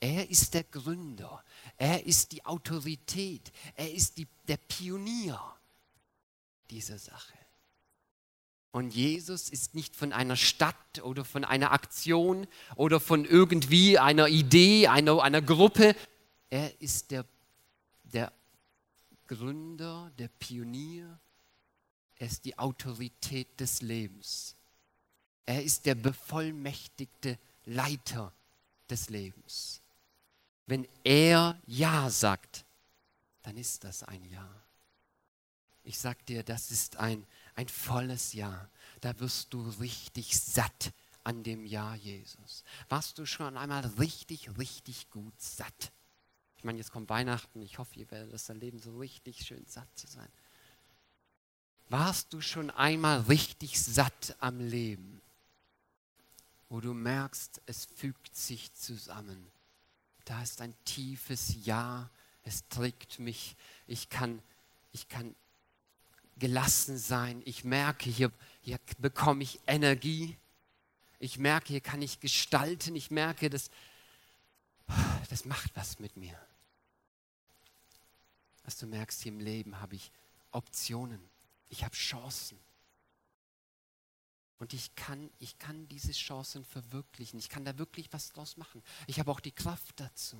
er 0.00 0.28
ist 0.28 0.54
der 0.54 0.64
Gründer, 0.64 1.42
er 1.76 2.04
ist 2.04 2.32
die 2.32 2.44
Autorität, 2.44 3.52
er 3.74 3.92
ist 3.92 4.18
die, 4.18 4.28
der 4.46 4.58
Pionier 4.58 5.40
dieser 6.70 6.98
Sache. 6.98 7.38
Und 8.74 8.92
Jesus 8.92 9.50
ist 9.50 9.76
nicht 9.76 9.94
von 9.94 10.12
einer 10.12 10.34
Stadt 10.34 11.00
oder 11.04 11.24
von 11.24 11.44
einer 11.44 11.70
Aktion 11.70 12.48
oder 12.74 12.98
von 12.98 13.24
irgendwie 13.24 14.00
einer 14.00 14.26
Idee, 14.26 14.88
einer, 14.88 15.22
einer 15.22 15.40
Gruppe. 15.40 15.94
Er 16.50 16.80
ist 16.82 17.12
der, 17.12 17.24
der 18.02 18.32
Gründer, 19.28 20.10
der 20.18 20.26
Pionier. 20.26 21.20
Er 22.16 22.26
ist 22.26 22.46
die 22.46 22.58
Autorität 22.58 23.60
des 23.60 23.80
Lebens. 23.80 24.56
Er 25.46 25.62
ist 25.62 25.86
der 25.86 25.94
bevollmächtigte 25.94 27.38
Leiter 27.66 28.32
des 28.90 29.08
Lebens. 29.08 29.82
Wenn 30.66 30.88
er 31.04 31.62
Ja 31.68 32.10
sagt, 32.10 32.64
dann 33.42 33.56
ist 33.56 33.84
das 33.84 34.02
ein 34.02 34.24
Ja. 34.24 34.50
Ich 35.84 35.96
sag 35.98 36.26
dir, 36.26 36.42
das 36.42 36.72
ist 36.72 36.96
ein 36.96 37.24
ein 37.54 37.68
volles 37.68 38.32
Jahr. 38.32 38.68
Da 39.00 39.18
wirst 39.20 39.52
du 39.52 39.62
richtig 39.80 40.38
satt 40.40 40.92
an 41.24 41.42
dem 41.42 41.64
Jahr 41.64 41.96
Jesus. 41.96 42.64
Warst 42.88 43.18
du 43.18 43.26
schon 43.26 43.56
einmal 43.56 43.86
richtig, 43.98 44.56
richtig 44.58 45.10
gut 45.10 45.40
satt? 45.40 45.92
Ich 46.56 46.64
meine, 46.64 46.78
jetzt 46.78 46.92
kommt 46.92 47.08
Weihnachten. 47.08 47.60
Ich 47.62 47.78
hoffe, 47.78 47.98
ihr 47.98 48.10
werdet 48.10 48.32
das 48.32 48.48
erleben, 48.48 48.78
so 48.78 48.98
richtig 48.98 49.44
schön 49.44 49.64
satt 49.66 49.88
zu 49.94 50.06
sein. 50.06 50.28
Warst 51.88 52.32
du 52.32 52.40
schon 52.40 52.70
einmal 52.70 53.20
richtig 53.20 53.80
satt 53.80 54.36
am 54.40 54.58
Leben, 54.58 55.20
wo 56.68 56.80
du 56.80 56.94
merkst, 56.94 57.60
es 57.66 57.84
fügt 57.84 58.34
sich 58.34 58.72
zusammen? 58.72 59.46
Da 60.24 60.42
ist 60.42 60.62
ein 60.62 60.74
tiefes 60.84 61.54
Ja, 61.64 62.08
es 62.42 62.66
trägt 62.68 63.18
mich. 63.18 63.56
Ich 63.86 64.08
kann, 64.08 64.42
ich 64.92 65.08
kann 65.08 65.34
gelassen 66.38 66.98
sein. 66.98 67.42
Ich 67.44 67.64
merke, 67.64 68.10
hier, 68.10 68.32
hier 68.62 68.78
bekomme 68.98 69.42
ich 69.42 69.60
Energie. 69.66 70.36
Ich 71.18 71.38
merke, 71.38 71.68
hier 71.68 71.80
kann 71.80 72.02
ich 72.02 72.20
gestalten. 72.20 72.96
Ich 72.96 73.10
merke, 73.10 73.50
das, 73.50 73.70
das 75.30 75.44
macht 75.44 75.74
was 75.74 75.98
mit 75.98 76.16
mir. 76.16 76.38
Was 78.64 78.76
du 78.76 78.86
merkst, 78.86 79.22
hier 79.22 79.32
im 79.32 79.40
Leben 79.40 79.80
habe 79.80 79.96
ich 79.96 80.10
Optionen. 80.50 81.20
Ich 81.68 81.84
habe 81.84 81.94
Chancen. 81.94 82.58
Und 84.58 84.72
ich 84.72 84.94
kann, 84.94 85.30
ich 85.38 85.58
kann 85.58 85.88
diese 85.88 86.12
Chancen 86.12 86.64
verwirklichen. 86.64 87.38
Ich 87.38 87.48
kann 87.48 87.64
da 87.64 87.76
wirklich 87.76 88.12
was 88.12 88.30
draus 88.30 88.56
machen. 88.56 88.82
Ich 89.06 89.18
habe 89.18 89.30
auch 89.30 89.40
die 89.40 89.52
Kraft 89.52 90.00
dazu. 90.00 90.38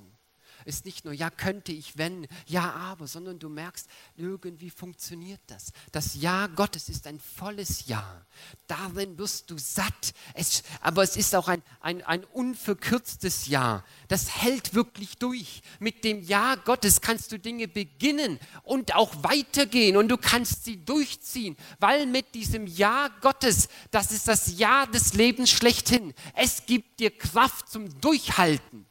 Ist 0.63 0.85
nicht 0.85 1.05
nur, 1.05 1.13
ja, 1.13 1.29
könnte 1.29 1.71
ich, 1.71 1.97
wenn, 1.97 2.27
ja, 2.47 2.71
aber, 2.71 3.07
sondern 3.07 3.39
du 3.39 3.49
merkst, 3.49 3.87
irgendwie 4.15 4.69
funktioniert 4.69 5.41
das. 5.47 5.71
Das 5.91 6.15
Ja 6.15 6.47
Gottes 6.47 6.89
ist 6.89 7.07
ein 7.07 7.19
volles 7.19 7.87
Ja. 7.87 8.25
Darin 8.67 9.17
wirst 9.17 9.51
du 9.51 9.57
satt. 9.57 10.13
Es, 10.33 10.63
aber 10.81 11.03
es 11.03 11.17
ist 11.17 11.35
auch 11.35 11.47
ein, 11.47 11.61
ein, 11.81 12.01
ein 12.03 12.23
unverkürztes 12.23 13.47
Ja. 13.47 13.83
Das 14.07 14.41
hält 14.41 14.73
wirklich 14.73 15.17
durch. 15.17 15.61
Mit 15.79 16.03
dem 16.03 16.23
Ja 16.23 16.55
Gottes 16.55 17.01
kannst 17.01 17.31
du 17.31 17.39
Dinge 17.39 17.67
beginnen 17.67 18.39
und 18.63 18.95
auch 18.95 19.23
weitergehen 19.23 19.97
und 19.97 20.09
du 20.09 20.17
kannst 20.17 20.65
sie 20.65 20.77
durchziehen, 20.83 21.57
weil 21.79 22.05
mit 22.05 22.33
diesem 22.35 22.67
Ja 22.67 23.09
Gottes, 23.21 23.67
das 23.91 24.11
ist 24.11 24.27
das 24.27 24.57
Ja 24.57 24.85
des 24.85 25.13
Lebens 25.13 25.49
schlechthin. 25.49 26.13
Es 26.33 26.65
gibt 26.65 26.99
dir 26.99 27.15
Kraft 27.15 27.69
zum 27.69 27.99
Durchhalten. 28.01 28.85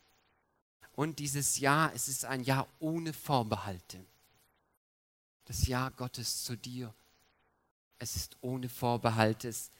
Und 0.96 1.18
dieses 1.18 1.58
Ja, 1.58 1.90
es 1.94 2.08
ist 2.08 2.24
ein 2.24 2.44
Ja 2.44 2.66
ohne 2.78 3.12
Vorbehalte. 3.12 4.04
Das 5.44 5.66
Ja 5.66 5.88
Gottes 5.90 6.44
zu 6.44 6.56
dir, 6.56 6.94
es 7.98 8.16
ist 8.16 8.36
ohne 8.40 8.68
Vorbehalte. 8.68 9.48
Es 9.48 9.70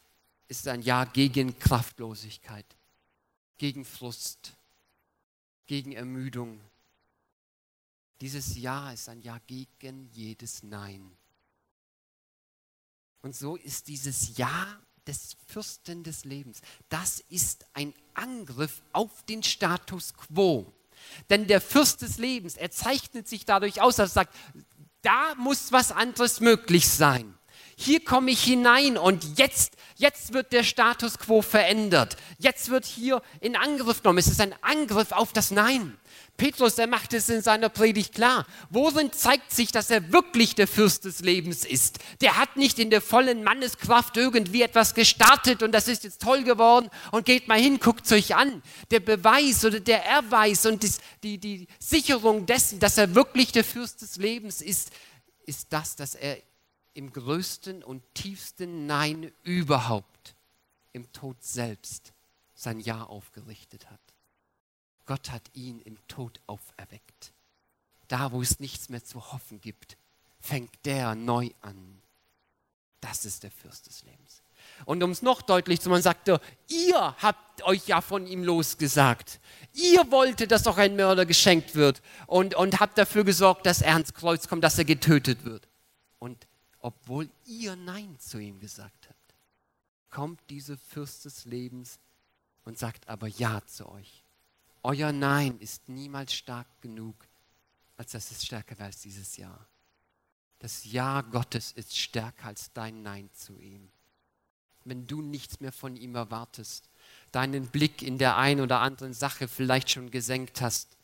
ist 0.49 0.69
ein 0.69 0.83
Ja 0.83 1.05
gegen 1.05 1.59
Kraftlosigkeit, 1.59 2.67
gegen 3.57 3.85
Frust, 3.85 4.55
gegen 5.67 5.93
Ermüdung. 5.93 6.61
Dieses 8.21 8.57
Ja 8.57 8.93
ist 8.93 9.09
ein 9.09 9.21
Ja 9.23 9.39
gegen 9.47 10.09
jedes 10.13 10.63
Nein. 10.63 11.17
Und 13.23 13.35
so 13.35 13.57
ist 13.57 13.89
dieses 13.89 14.37
Ja 14.37 14.81
des 15.07 15.37
Fürsten 15.47 16.03
des 16.03 16.25
Lebens, 16.25 16.61
das 16.89 17.21
ist 17.29 17.67
ein 17.75 17.95
Angriff 18.15 18.83
auf 18.93 19.23
den 19.25 19.43
Status 19.43 20.15
quo. 20.15 20.73
Denn 21.31 21.47
der 21.47 21.61
Fürst 21.61 22.03
des 22.03 22.19
Lebens, 22.19 22.57
er 22.57 22.71
zeichnet 22.71 23.29
sich 23.29 23.45
dadurch 23.45 23.81
aus, 23.81 23.97
dass 23.97 24.11
er 24.11 24.15
sagt, 24.15 24.35
da 25.03 25.35
muss 25.37 25.73
was 25.73 25.93
anderes 25.93 26.41
möglich 26.41 26.89
sein. 26.89 27.39
Hier 27.77 28.05
komme 28.05 28.31
ich 28.31 28.43
hinein 28.43 28.97
und 28.97 29.39
jetzt, 29.39 29.75
jetzt 29.97 30.33
wird 30.33 30.53
der 30.53 30.63
Status 30.63 31.19
quo 31.19 31.43
verändert. 31.43 32.17
Jetzt 32.39 32.71
wird 32.71 32.85
hier 32.85 33.21
in 33.41 33.57
Angriff 33.57 34.03
genommen. 34.03 34.19
Es 34.19 34.29
ist 34.29 34.41
ein 34.41 34.55
Angriff 34.63 35.13
auf 35.13 35.33
das 35.33 35.51
Nein. 35.51 35.99
Petrus, 36.37 36.75
der 36.75 36.89
macht 36.89 37.13
es 37.13 37.29
in 37.29 37.43
seiner 37.43 37.69
Predigt 37.69 38.15
klar. 38.15 38.45
Worin 38.69 39.13
zeigt 39.13 39.53
sich, 39.53 39.71
dass 39.71 39.89
er 39.91 40.13
wirklich 40.13 40.57
der 40.57 40.67
Fürst 40.67 41.05
des 41.05 41.21
Lebens 41.21 41.65
ist? 41.65 41.99
Der 42.21 42.37
hat 42.37 42.57
nicht 42.57 42.81
in 42.81 42.91
der 42.91 43.01
vollen 43.01 43.45
Manneskraft 43.45 44.17
irgendwie 44.17 44.63
etwas 44.63 44.95
gestartet 44.95 45.63
und 45.63 45.71
das 45.73 45.87
ist 45.87 46.03
jetzt 46.03 46.21
toll 46.21 46.43
geworden 46.43 46.91
und 47.13 47.25
geht 47.25 47.47
mal 47.47 47.61
hin, 47.61 47.79
guckt 47.79 48.07
es 48.07 48.13
euch 48.13 48.35
an. 48.35 48.63
Der 48.91 49.01
Beweis 49.01 49.65
oder 49.65 49.79
der 49.79 50.05
Erweis 50.05 50.67
und 50.67 50.85
die, 51.23 51.39
die 51.39 51.69
Sicherung 51.79 52.47
dessen, 52.47 52.81
dass 52.81 52.99
er 52.99 53.15
wirklich 53.15 53.53
der 53.53 53.65
Fürst 53.65 54.03
des 54.03 54.17
Lebens 54.17 54.61
ist, 54.61 54.91
ist 55.47 55.73
das, 55.73 55.95
dass 55.95 56.17
er 56.17 56.39
im 56.95 57.13
größten 57.13 57.85
und 57.85 58.03
tiefsten 58.15 58.87
Nein 58.87 59.33
überhaupt, 59.43 60.35
im 60.93 61.13
Tod 61.13 61.43
selbst, 61.43 62.13
sein 62.55 62.81
Ja 62.81 63.05
aufgerichtet 63.05 63.91
hat. 63.91 64.01
Gott 65.07 65.31
hat 65.31 65.43
ihn 65.55 65.81
im 65.81 65.99
Tod 66.09 66.41
auferweckt. 66.47 67.33
Da, 68.09 68.33
wo 68.33 68.43
es 68.43 68.61
nichts 68.61 68.89
mehr 68.89 69.05
zu 69.05 69.33
hoffen 69.33 69.61
gibt, 69.61 69.97
fängt 70.41 70.73
der 70.85 71.15
neu 71.15 71.51
an. 71.61 72.03
Das 73.01 73.25
ist 73.25 73.43
der 73.43 73.51
Fürst 73.51 73.87
des 73.87 74.03
Lebens. 74.05 74.43
Und 74.87 75.03
um 75.03 75.11
es 75.11 75.23
noch 75.23 75.43
deutlich 75.43 75.81
zu 75.81 75.91
machen, 75.91 76.03
sagt 76.03 76.29
er, 76.29 76.41
ihr 76.69 77.17
habt 77.19 77.63
euch 77.65 77.87
ja 77.87 78.01
von 78.01 78.27
ihm 78.27 78.45
losgesagt. 78.45 79.41
Ihr 79.75 80.11
wolltet, 80.11 80.51
dass 80.51 80.63
doch 80.63 80.79
ein 80.79 80.97
Mörder 80.97 81.27
geschenkt 81.27 81.75
wird 81.75 82.03
und, 82.27 82.55
und 82.55 82.81
habt 82.81 82.97
dafür 82.99 83.25
gesorgt, 83.25 83.67
dass 83.67 83.83
er 83.83 83.95
ans 83.95 84.15
Kreuz 84.15 84.49
kommt, 84.49 84.65
dass 84.65 84.79
er 84.79 84.85
getötet 84.85 85.45
wird. 85.45 85.69
Und 86.19 86.47
obwohl 86.81 87.29
ihr 87.45 87.77
Nein 87.77 88.19
zu 88.19 88.39
ihm 88.39 88.59
gesagt 88.59 89.09
habt, 89.09 89.35
kommt 90.11 90.41
dieser 90.49 90.77
Fürst 90.77 91.25
des 91.25 91.45
Lebens 91.45 91.99
und 92.65 92.79
sagt 92.79 93.09
aber 93.09 93.27
Ja 93.27 93.63
zu 93.67 93.89
euch. 93.89 94.24
Euer 94.85 95.13
Nein 95.13 95.59
ist 95.61 95.89
niemals 95.89 96.35
stark 96.35 96.67
genug, 96.83 97.17
als 97.97 98.13
dass 98.13 98.31
es 98.31 98.45
stärker 98.45 98.79
wäre 98.79 98.89
als 98.89 99.01
dieses 99.01 99.39
Ja. 99.39 99.67
Das 100.59 100.85
Ja 100.85 101.23
Gottes 101.23 101.73
ist 101.73 101.97
stärker 101.97 102.49
als 102.49 102.71
dein 102.75 103.03
Nein 103.03 103.31
zu 103.33 103.59
ihm. 103.59 103.91
Wenn 104.85 105.07
du 105.07 105.23
nichts 105.23 105.61
mehr 105.61 105.73
von 105.73 105.97
ihm 105.97 106.15
erwartest, 106.15 106.91
deinen 107.33 107.69
Blick 107.69 108.03
in 108.03 108.19
der 108.19 108.37
einen 108.37 108.61
oder 108.61 108.81
anderen 108.81 109.15
Sache 109.15 109.49
vielleicht 109.49 109.91
schon 109.91 110.11
gesenkt 110.11 110.61
hast, 110.61 110.99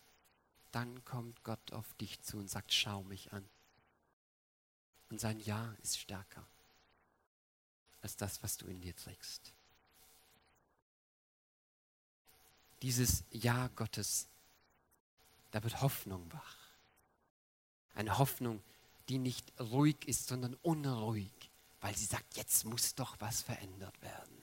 dann 0.72 1.02
kommt 1.06 1.42
Gott 1.42 1.72
auf 1.72 1.94
dich 1.94 2.20
zu 2.20 2.36
und 2.36 2.50
sagt, 2.50 2.74
schau 2.74 3.02
mich 3.04 3.32
an. 3.32 3.48
Und 5.08 5.20
sein 5.20 5.40
Ja 5.40 5.74
ist 5.82 5.98
stärker 5.98 6.46
als 8.02 8.16
das, 8.16 8.42
was 8.42 8.58
du 8.58 8.66
in 8.66 8.82
dir 8.82 8.94
trägst. 8.94 9.54
Dieses 12.82 13.24
Ja 13.30 13.68
Gottes, 13.76 14.28
da 15.50 15.62
wird 15.62 15.80
Hoffnung 15.80 16.32
wach. 16.32 16.56
Eine 17.94 18.18
Hoffnung, 18.18 18.62
die 19.08 19.18
nicht 19.18 19.52
ruhig 19.58 19.96
ist, 20.06 20.28
sondern 20.28 20.54
unruhig, 20.62 21.50
weil 21.80 21.96
sie 21.96 22.04
sagt, 22.04 22.36
jetzt 22.36 22.64
muss 22.64 22.94
doch 22.94 23.16
was 23.18 23.42
verändert 23.42 24.00
werden 24.02 24.39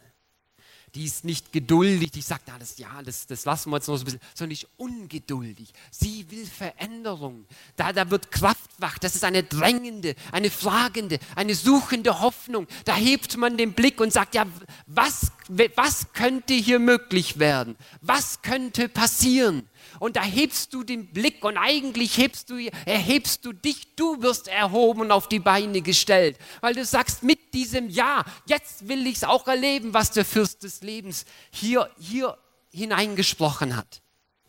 die 0.95 1.05
ist 1.05 1.25
nicht 1.25 1.51
geduldig, 1.51 2.11
die 2.11 2.21
sagt, 2.21 2.49
das, 2.59 2.77
ja, 2.77 3.01
das, 3.03 3.27
das 3.27 3.45
lassen 3.45 3.69
wir 3.69 3.77
jetzt 3.77 3.87
noch 3.87 3.97
so 3.97 4.01
ein 4.01 4.05
bisschen, 4.05 4.21
sondern 4.33 4.51
ist 4.53 4.67
ungeduldig. 4.77 5.73
Sie 5.91 6.29
will 6.31 6.45
Veränderung. 6.45 7.45
Da, 7.75 7.93
da 7.93 8.09
wird 8.09 8.31
Kraft 8.31 8.69
wach. 8.77 8.97
Das 8.97 9.15
ist 9.15 9.23
eine 9.23 9.43
drängende, 9.43 10.15
eine 10.31 10.49
fragende, 10.49 11.19
eine 11.35 11.55
suchende 11.55 12.21
Hoffnung. 12.21 12.67
Da 12.85 12.95
hebt 12.95 13.37
man 13.37 13.57
den 13.57 13.73
Blick 13.73 13.99
und 13.99 14.13
sagt, 14.13 14.33
ja, 14.35 14.45
was, 14.85 15.31
was 15.75 16.13
könnte 16.13 16.53
hier 16.53 16.79
möglich 16.79 17.37
werden? 17.37 17.75
Was 18.01 18.41
könnte 18.41 18.89
passieren? 18.89 19.67
und 19.99 20.15
da 20.15 20.23
hebst 20.23 20.73
du 20.73 20.83
den 20.83 21.07
Blick 21.07 21.43
und 21.43 21.57
eigentlich 21.57 22.17
hebst 22.17 22.49
du, 22.49 22.57
erhebst 22.85 23.45
du 23.45 23.53
dich, 23.53 23.95
du 23.95 24.21
wirst 24.21 24.47
erhoben 24.47 25.01
und 25.01 25.11
auf 25.11 25.27
die 25.27 25.39
Beine 25.39 25.81
gestellt, 25.81 26.37
weil 26.61 26.73
du 26.73 26.85
sagst, 26.85 27.23
mit 27.23 27.46
diesem 27.57 27.89
Ja, 27.89 28.23
jetzt 28.45 28.87
will 28.87 29.07
ich 29.07 29.17
es 29.17 29.23
auch 29.23 29.47
erleben, 29.47 29.93
was 29.93 30.11
der 30.11 30.25
Fürst 30.25 30.63
des 30.63 30.81
Lebens 30.81 31.25
hier, 31.49 31.89
hier 31.97 32.37
hineingesprochen 32.71 33.75
hat. 33.75 34.01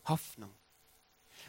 Hoffnung. 0.05 0.51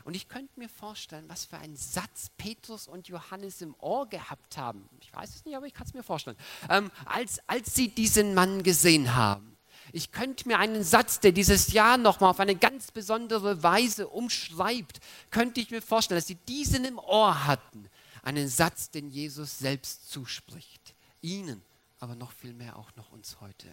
Und 0.04 0.14
ich 0.14 0.28
könnte 0.28 0.58
mir 0.58 0.68
vorstellen, 0.68 1.28
was 1.28 1.44
für 1.44 1.58
einen 1.58 1.76
Satz 1.76 2.30
Petrus 2.38 2.88
und 2.88 3.08
Johannes 3.08 3.60
im 3.60 3.74
Ohr 3.78 4.08
gehabt 4.08 4.56
haben. 4.56 4.88
Ich 5.00 5.14
weiß 5.14 5.34
es 5.34 5.44
nicht, 5.44 5.56
aber 5.56 5.66
ich 5.66 5.74
kann 5.74 5.86
es 5.86 5.92
mir 5.92 6.02
vorstellen. 6.02 6.38
Ähm, 6.70 6.90
als, 7.04 7.40
als 7.46 7.74
sie 7.74 7.88
diesen 7.88 8.34
Mann 8.34 8.62
gesehen 8.62 9.14
haben. 9.14 9.58
Ich 9.92 10.12
könnte 10.12 10.48
mir 10.48 10.58
einen 10.58 10.84
Satz, 10.84 11.20
der 11.20 11.32
dieses 11.32 11.72
Jahr 11.72 11.98
nochmal 11.98 12.30
auf 12.30 12.40
eine 12.40 12.56
ganz 12.56 12.90
besondere 12.92 13.62
Weise 13.62 14.08
umschreibt, 14.08 15.00
könnte 15.30 15.60
ich 15.60 15.70
mir 15.70 15.82
vorstellen, 15.82 16.18
dass 16.18 16.28
sie 16.28 16.36
diesen 16.36 16.84
im 16.84 16.98
Ohr 16.98 17.46
hatten. 17.46 17.90
Einen 18.22 18.48
Satz, 18.48 18.90
den 18.90 19.10
Jesus 19.10 19.58
selbst 19.58 20.10
zuspricht. 20.10 20.79
Ihnen, 21.22 21.62
aber 21.98 22.14
noch 22.14 22.32
viel 22.32 22.52
mehr 22.52 22.76
auch 22.76 22.94
noch 22.96 23.10
uns 23.12 23.40
heute. 23.40 23.68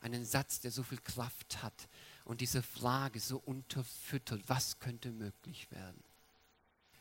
Einen 0.00 0.24
Satz, 0.24 0.60
der 0.60 0.70
so 0.70 0.82
viel 0.82 1.00
Kraft 1.00 1.62
hat 1.62 1.88
und 2.24 2.40
diese 2.40 2.62
Frage 2.62 3.20
so 3.20 3.38
unterfüttert, 3.38 4.42
was 4.48 4.78
könnte 4.78 5.10
möglich 5.10 5.70
werden. 5.70 6.02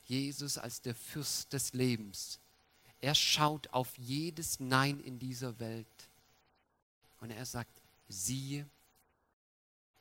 Jesus 0.05 0.57
als 0.57 0.81
der 0.81 0.95
Fürst 0.95 1.53
des 1.53 1.73
Lebens. 1.73 2.39
Er 3.01 3.15
schaut 3.15 3.67
auf 3.69 3.97
jedes 3.97 4.59
Nein 4.59 4.99
in 4.99 5.19
dieser 5.19 5.59
Welt 5.59 5.87
und 7.19 7.31
er 7.31 7.45
sagt, 7.45 7.71
siehe, 8.07 8.67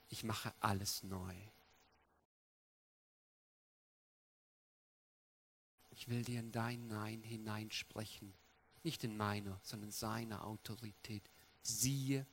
ich 0.09 0.25
mache 0.25 0.53
alles 0.61 1.03
neu. 1.03 1.35
Ich 5.91 6.09
will 6.09 6.23
dir 6.23 6.41
in 6.41 6.53
dein 6.53 6.89
Nein 6.89 7.23
hineinsprechen, 7.23 8.33
nicht 8.85 9.05
in 9.05 9.17
meiner, 9.17 9.59
sondern 9.63 9.91
seiner 9.91 10.45
Autorität. 10.45 11.23
Siehe, 11.63 12.27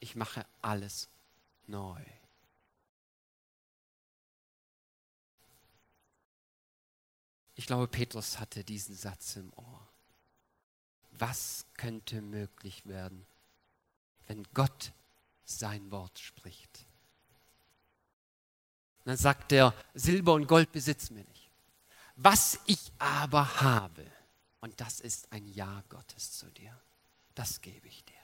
ich 0.00 0.16
mache 0.16 0.46
alles 0.62 1.08
neu. 1.66 2.02
Ich 7.54 7.66
glaube, 7.66 7.88
Petrus 7.88 8.38
hatte 8.38 8.64
diesen 8.64 8.94
Satz 8.94 9.36
im 9.36 9.52
Ohr. 9.54 9.88
Was 11.12 11.64
könnte 11.74 12.20
möglich 12.20 12.84
werden, 12.86 13.26
wenn 14.26 14.44
Gott 14.52 14.92
sein 15.44 15.90
Wort 15.90 16.18
spricht. 16.18 16.84
dann 19.04 19.16
sagt 19.16 19.52
er, 19.52 19.72
Silber 19.94 20.34
und 20.34 20.48
Gold 20.48 20.72
besitzen 20.72 21.16
wir 21.16 21.24
nicht. 21.24 21.48
Was 22.16 22.58
ich 22.66 22.92
aber 22.98 23.60
habe, 23.60 24.04
und 24.66 24.80
das 24.80 24.98
ist 24.98 25.30
ein 25.30 25.46
Ja 25.46 25.84
Gottes 25.88 26.38
zu 26.38 26.46
dir, 26.46 26.76
das 27.36 27.60
gebe 27.60 27.86
ich 27.86 28.04
dir. 28.04 28.14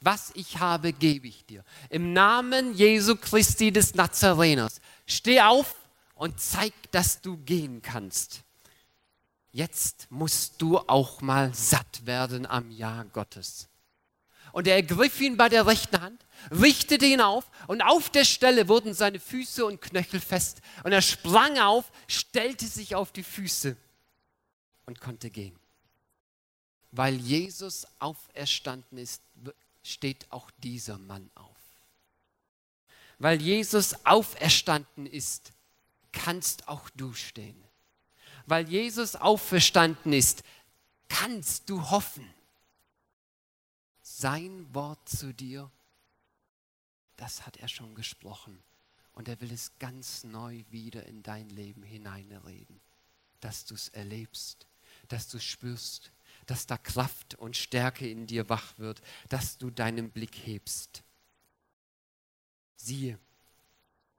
Was 0.00 0.32
ich 0.34 0.60
habe, 0.60 0.94
gebe 0.94 1.28
ich 1.28 1.44
dir. 1.44 1.62
Im 1.90 2.14
Namen 2.14 2.74
Jesu 2.74 3.16
Christi 3.16 3.70
des 3.70 3.94
Nazareners. 3.94 4.80
Steh 5.04 5.42
auf 5.42 5.74
und 6.14 6.40
zeig, 6.40 6.72
dass 6.90 7.20
du 7.20 7.36
gehen 7.36 7.82
kannst. 7.82 8.44
Jetzt 9.50 10.06
musst 10.08 10.54
du 10.62 10.78
auch 10.78 11.20
mal 11.20 11.52
satt 11.52 12.06
werden 12.06 12.46
am 12.46 12.70
Ja 12.70 13.02
Gottes. 13.02 13.68
Und 14.52 14.66
er 14.66 14.76
ergriff 14.76 15.20
ihn 15.20 15.36
bei 15.36 15.50
der 15.50 15.66
rechten 15.66 16.00
Hand, 16.00 16.24
richtete 16.50 17.04
ihn 17.04 17.20
auf 17.20 17.50
und 17.66 17.82
auf 17.82 18.08
der 18.08 18.24
Stelle 18.24 18.68
wurden 18.68 18.94
seine 18.94 19.20
Füße 19.20 19.66
und 19.66 19.82
Knöchel 19.82 20.20
fest. 20.20 20.62
Und 20.82 20.92
er 20.92 21.02
sprang 21.02 21.58
auf, 21.58 21.92
stellte 22.08 22.66
sich 22.66 22.94
auf 22.94 23.12
die 23.12 23.22
Füße 23.22 23.76
und 24.86 25.00
konnte 25.00 25.30
gehen. 25.30 25.58
Weil 26.90 27.14
Jesus 27.16 27.86
auferstanden 27.98 28.98
ist, 28.98 29.22
steht 29.82 30.30
auch 30.30 30.50
dieser 30.62 30.98
Mann 30.98 31.30
auf. 31.34 31.56
Weil 33.18 33.40
Jesus 33.40 34.04
auferstanden 34.04 35.06
ist, 35.06 35.52
kannst 36.12 36.68
auch 36.68 36.90
du 36.90 37.14
stehen. 37.14 37.56
Weil 38.46 38.68
Jesus 38.68 39.16
auferstanden 39.16 40.12
ist, 40.12 40.42
kannst 41.08 41.70
du 41.70 41.90
hoffen. 41.90 42.28
Sein 44.02 44.66
Wort 44.74 45.08
zu 45.08 45.32
dir, 45.32 45.70
das 47.16 47.46
hat 47.46 47.56
er 47.58 47.68
schon 47.68 47.94
gesprochen. 47.94 48.62
Und 49.14 49.28
er 49.28 49.40
will 49.40 49.52
es 49.52 49.78
ganz 49.78 50.24
neu 50.24 50.64
wieder 50.70 51.06
in 51.06 51.22
dein 51.22 51.48
Leben 51.50 51.82
hineinreden, 51.82 52.80
dass 53.40 53.64
du 53.64 53.74
es 53.74 53.88
erlebst, 53.90 54.66
dass 55.12 55.28
du 55.28 55.38
spürst, 55.38 56.10
dass 56.46 56.66
da 56.66 56.78
Kraft 56.78 57.34
und 57.34 57.56
Stärke 57.56 58.08
in 58.08 58.26
dir 58.26 58.48
wach 58.48 58.78
wird, 58.78 59.02
dass 59.28 59.58
du 59.58 59.70
deinen 59.70 60.10
Blick 60.10 60.34
hebst. 60.46 61.02
Siehe, 62.76 63.18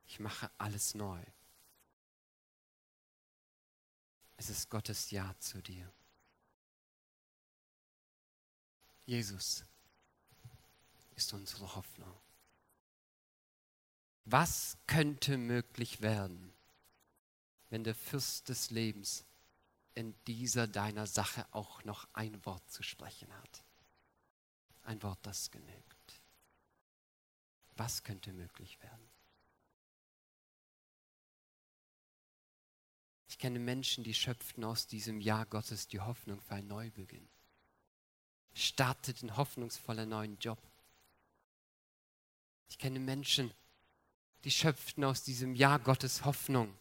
ich 0.05 0.19
mache 0.19 0.51
alles 0.59 0.93
neu. 0.93 1.21
Es 4.37 4.51
ist 4.51 4.69
Gottes 4.69 5.09
Ja 5.09 5.33
zu 5.39 5.61
dir. 5.63 5.91
Jesus 9.05 9.65
ist 11.15 11.33
unsere 11.33 11.75
Hoffnung. 11.75 12.15
Was 14.25 14.77
könnte 14.85 15.37
möglich 15.37 16.01
werden, 16.01 16.53
wenn 17.69 17.83
der 17.83 17.95
Fürst 17.95 18.47
des 18.49 18.69
Lebens 18.69 19.25
in 19.95 20.15
dieser 20.25 20.67
deiner 20.67 21.07
Sache 21.07 21.45
auch 21.51 21.83
noch 21.83 22.07
ein 22.13 22.45
Wort 22.45 22.69
zu 22.69 22.83
sprechen 22.83 23.31
hat? 23.37 23.63
Ein 24.83 25.01
Wort, 25.03 25.19
das 25.23 25.51
genügt. 25.51 26.21
Was 27.75 28.03
könnte 28.03 28.33
möglich 28.33 28.81
werden? 28.81 29.09
Ich 33.27 33.39
kenne 33.39 33.59
Menschen, 33.59 34.03
die 34.03 34.13
schöpften 34.13 34.63
aus 34.63 34.85
diesem 34.85 35.19
Jahr 35.19 35.45
Gottes 35.45 35.87
die 35.87 35.99
Hoffnung 35.99 36.39
für 36.39 36.55
einen 36.55 36.67
Neubeginn. 36.67 37.27
Starteten 38.53 39.35
hoffnungsvoll 39.35 39.99
einen 39.99 40.11
neuen 40.11 40.37
Job. 40.37 40.59
Ich 42.69 42.77
kenne 42.77 42.99
Menschen, 42.99 43.51
die 44.43 44.51
schöpften 44.51 45.03
aus 45.03 45.23
diesem 45.23 45.55
Jahr 45.55 45.79
Gottes 45.79 46.25
Hoffnung, 46.25 46.77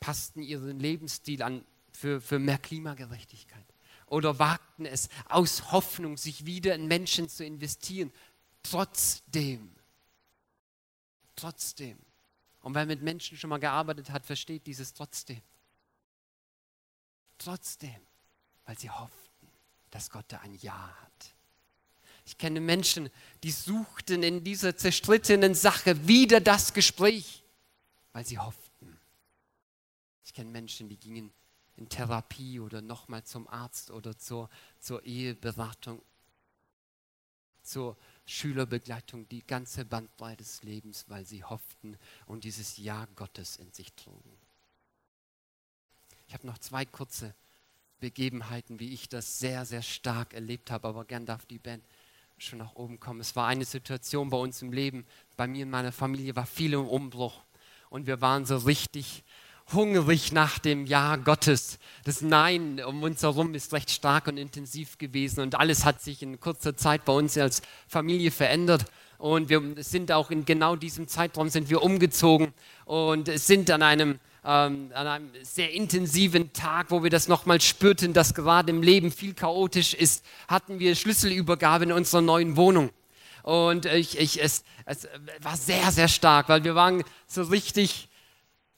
passten 0.00 0.42
ihren 0.42 0.80
Lebensstil 0.80 1.42
an 1.42 1.64
für, 1.98 2.20
für 2.20 2.38
mehr 2.38 2.58
Klimagerechtigkeit 2.58 3.64
oder 4.06 4.38
wagten 4.38 4.86
es 4.86 5.08
aus 5.28 5.72
Hoffnung, 5.72 6.16
sich 6.16 6.46
wieder 6.46 6.74
in 6.74 6.86
Menschen 6.86 7.28
zu 7.28 7.44
investieren. 7.44 8.12
Trotzdem, 8.62 9.70
trotzdem. 11.34 11.98
Und 12.62 12.74
wer 12.74 12.86
mit 12.86 13.02
Menschen 13.02 13.36
schon 13.36 13.50
mal 13.50 13.58
gearbeitet 13.58 14.10
hat, 14.10 14.24
versteht 14.24 14.66
dieses 14.66 14.94
trotzdem. 14.94 15.42
Trotzdem, 17.36 18.00
weil 18.64 18.78
sie 18.78 18.90
hofften, 18.90 19.48
dass 19.90 20.10
Gott 20.10 20.26
da 20.28 20.38
ein 20.38 20.54
Ja 20.60 20.96
hat. 21.02 21.34
Ich 22.24 22.36
kenne 22.36 22.60
Menschen, 22.60 23.10
die 23.42 23.50
suchten 23.50 24.22
in 24.22 24.44
dieser 24.44 24.76
zerstrittenen 24.76 25.54
Sache 25.54 26.06
wieder 26.06 26.40
das 26.40 26.74
Gespräch, 26.74 27.42
weil 28.12 28.26
sie 28.26 28.38
hofften. 28.38 28.98
Ich 30.24 30.34
kenne 30.34 30.50
Menschen, 30.50 30.88
die 30.88 30.98
gingen 30.98 31.32
in 31.78 31.88
Therapie 31.88 32.60
oder 32.60 32.82
nochmal 32.82 33.24
zum 33.24 33.48
Arzt 33.48 33.90
oder 33.90 34.18
zur, 34.18 34.50
zur 34.80 35.04
Eheberatung, 35.04 36.02
zur 37.62 37.96
Schülerbegleitung, 38.26 39.28
die 39.28 39.46
ganze 39.46 39.84
Bandbreite 39.84 40.42
des 40.42 40.62
Lebens, 40.64 41.04
weil 41.08 41.24
sie 41.24 41.44
hofften 41.44 41.96
und 42.26 42.44
dieses 42.44 42.76
Ja 42.76 43.06
Gottes 43.14 43.56
in 43.56 43.72
sich 43.72 43.92
trugen. 43.94 44.36
Ich 46.26 46.34
habe 46.34 46.46
noch 46.46 46.58
zwei 46.58 46.84
kurze 46.84 47.34
Begebenheiten, 48.00 48.80
wie 48.80 48.92
ich 48.92 49.08
das 49.08 49.38
sehr, 49.38 49.64
sehr 49.64 49.82
stark 49.82 50.34
erlebt 50.34 50.70
habe, 50.70 50.88
aber 50.88 51.04
gern 51.04 51.26
darf 51.26 51.46
die 51.46 51.58
Band 51.58 51.82
schon 52.36 52.58
nach 52.58 52.74
oben 52.74 53.00
kommen. 53.00 53.20
Es 53.20 53.34
war 53.34 53.46
eine 53.46 53.64
Situation 53.64 54.30
bei 54.30 54.36
uns 54.36 54.62
im 54.62 54.72
Leben, 54.72 55.06
bei 55.36 55.46
mir 55.46 55.64
und 55.64 55.70
meiner 55.70 55.92
Familie 55.92 56.36
war 56.36 56.46
viel 56.46 56.72
im 56.74 56.86
Umbruch 56.86 57.42
und 57.88 58.06
wir 58.06 58.20
waren 58.20 58.46
so 58.46 58.56
richtig 58.58 59.24
hungrig 59.72 60.32
nach 60.32 60.58
dem 60.58 60.86
Ja 60.86 61.16
Gottes. 61.16 61.78
Das 62.04 62.22
Nein 62.22 62.82
um 62.84 63.02
uns 63.02 63.22
herum 63.22 63.54
ist 63.54 63.72
recht 63.72 63.90
stark 63.90 64.26
und 64.28 64.36
intensiv 64.38 64.98
gewesen 64.98 65.40
und 65.40 65.54
alles 65.54 65.84
hat 65.84 66.00
sich 66.00 66.22
in 66.22 66.40
kurzer 66.40 66.76
Zeit 66.76 67.04
bei 67.04 67.12
uns 67.12 67.36
als 67.36 67.62
Familie 67.86 68.30
verändert. 68.30 68.84
Und 69.18 69.48
wir 69.48 69.60
sind 69.78 70.12
auch 70.12 70.30
in 70.30 70.44
genau 70.44 70.76
diesem 70.76 71.08
Zeitraum 71.08 71.48
sind 71.48 71.70
wir 71.70 71.82
umgezogen 71.82 72.52
und 72.84 73.28
sind 73.38 73.70
an 73.70 73.82
einem 73.82 74.20
ähm, 74.44 74.90
an 74.94 75.06
einem 75.06 75.30
sehr 75.42 75.72
intensiven 75.72 76.52
Tag, 76.52 76.90
wo 76.90 77.02
wir 77.02 77.10
das 77.10 77.28
nochmal 77.28 77.60
spürten, 77.60 78.12
dass 78.12 78.34
gerade 78.34 78.70
im 78.70 78.82
Leben 78.82 79.10
viel 79.10 79.34
chaotisch 79.34 79.92
ist, 79.92 80.24
hatten 80.46 80.78
wir 80.78 80.94
Schlüsselübergabe 80.94 81.84
in 81.84 81.92
unserer 81.92 82.22
neuen 82.22 82.56
Wohnung. 82.56 82.90
Und 83.42 83.86
ich, 83.86 84.18
ich, 84.18 84.42
es, 84.42 84.62
es 84.84 85.08
war 85.42 85.56
sehr, 85.56 85.90
sehr 85.90 86.08
stark, 86.08 86.48
weil 86.48 86.64
wir 86.64 86.74
waren 86.74 87.02
so 87.26 87.42
richtig, 87.42 88.07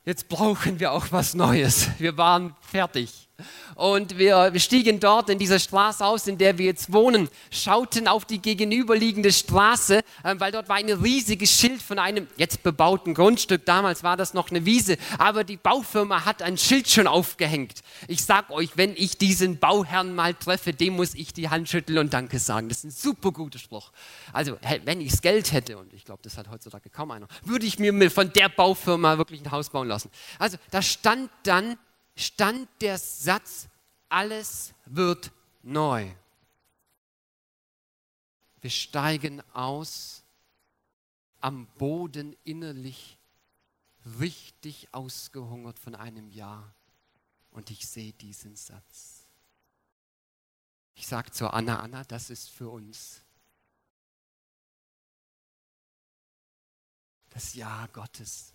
jetzt 0.04 0.28
brauchen 0.28 0.80
wir 0.80 0.92
auch 0.92 1.06
was 1.10 1.34
Neues. 1.34 1.88
Wir 1.98 2.16
waren 2.16 2.54
fertig. 2.60 3.29
Und 3.74 4.18
wir, 4.18 4.53
stiegen 4.59 5.00
dort 5.00 5.31
in 5.31 5.38
dieser 5.38 5.59
Straße 5.59 6.05
aus, 6.05 6.26
in 6.26 6.38
der 6.38 6.59
wir 6.59 6.66
jetzt 6.66 6.92
wohnen, 6.92 7.29
schauten 7.50 8.09
auf 8.09 8.24
die 8.24 8.40
gegenüberliegende 8.40 9.33
Straße, 9.33 9.98
äh, 10.22 10.35
weil 10.38 10.53
dort 10.53 10.68
war 10.68 10.76
ein 10.76 10.90
riesiges 10.90 11.50
Schild 11.50 11.83
von 11.83 11.98
einem 11.98 12.26
jetzt 12.37 12.62
bebauten 12.62 13.14
Grundstück. 13.14 13.64
Damals 13.64 14.03
war 14.03 14.16
das 14.16 14.35
noch 14.35 14.50
eine 14.50 14.64
Wiese, 14.64 14.96
aber 15.18 15.44
die 15.44 15.57
Baufirma 15.57 16.24
hat 16.24 16.42
ein 16.42 16.59
Schild 16.59 16.88
schon 16.88 17.07
aufgehängt. 17.07 17.81
Ich 18.09 18.24
sag 18.24 18.50
euch, 18.50 18.76
wenn 18.76 18.94
ich 18.96 19.18
diesen 19.18 19.59
Bauherrn 19.59 20.14
mal 20.14 20.35
treffe, 20.35 20.72
dem 20.72 20.96
muss 20.96 21.14
ich 21.14 21.33
die 21.33 21.48
Hand 21.48 21.68
schütteln 21.68 21.98
und 21.98 22.12
Danke 22.12 22.38
sagen. 22.38 22.68
Das 22.68 22.79
ist 22.79 22.85
ein 22.85 22.90
super 22.90 23.33
guter 23.33 23.59
Spruch. 23.59 23.92
Also, 24.33 24.57
wenn 24.85 25.00
ich 25.00 25.11
das 25.11 25.22
Geld 25.22 25.53
hätte, 25.53 25.79
und 25.79 25.92
ich 25.92 26.05
glaube, 26.05 26.20
das 26.22 26.37
hat 26.37 26.50
heutzutage 26.50 26.90
kaum 26.90 27.11
einer, 27.11 27.26
würde 27.44 27.66
ich 27.66 27.79
mir 27.79 28.11
von 28.11 28.33
der 28.33 28.48
Baufirma 28.48 29.18
wirklich 29.18 29.42
ein 29.42 29.50
Haus 29.50 29.70
bauen 29.70 29.88
lassen. 29.88 30.11
Also, 30.38 30.59
da 30.70 30.83
stand 30.83 31.31
dann 31.42 31.76
stand 32.20 32.68
der 32.80 32.98
Satz, 32.98 33.68
alles 34.09 34.74
wird 34.87 35.30
neu. 35.62 36.12
Wir 38.61 38.70
steigen 38.70 39.40
aus 39.54 40.22
am 41.40 41.66
Boden 41.78 42.37
innerlich, 42.44 43.18
richtig 44.18 44.92
ausgehungert 44.92 45.78
von 45.78 45.94
einem 45.94 46.30
Jahr. 46.30 46.74
Und 47.50 47.70
ich 47.70 47.87
sehe 47.88 48.12
diesen 48.12 48.56
Satz. 48.56 49.26
Ich 50.94 51.06
sage 51.06 51.30
zu 51.30 51.48
Anna, 51.48 51.80
Anna, 51.80 52.04
das 52.04 52.30
ist 52.30 52.50
für 52.50 52.68
uns. 52.68 53.22
Das 57.30 57.54
Ja 57.54 57.87
Gottes, 57.87 58.52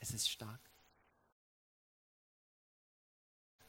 es 0.00 0.10
ist 0.12 0.28
stark. 0.28 0.60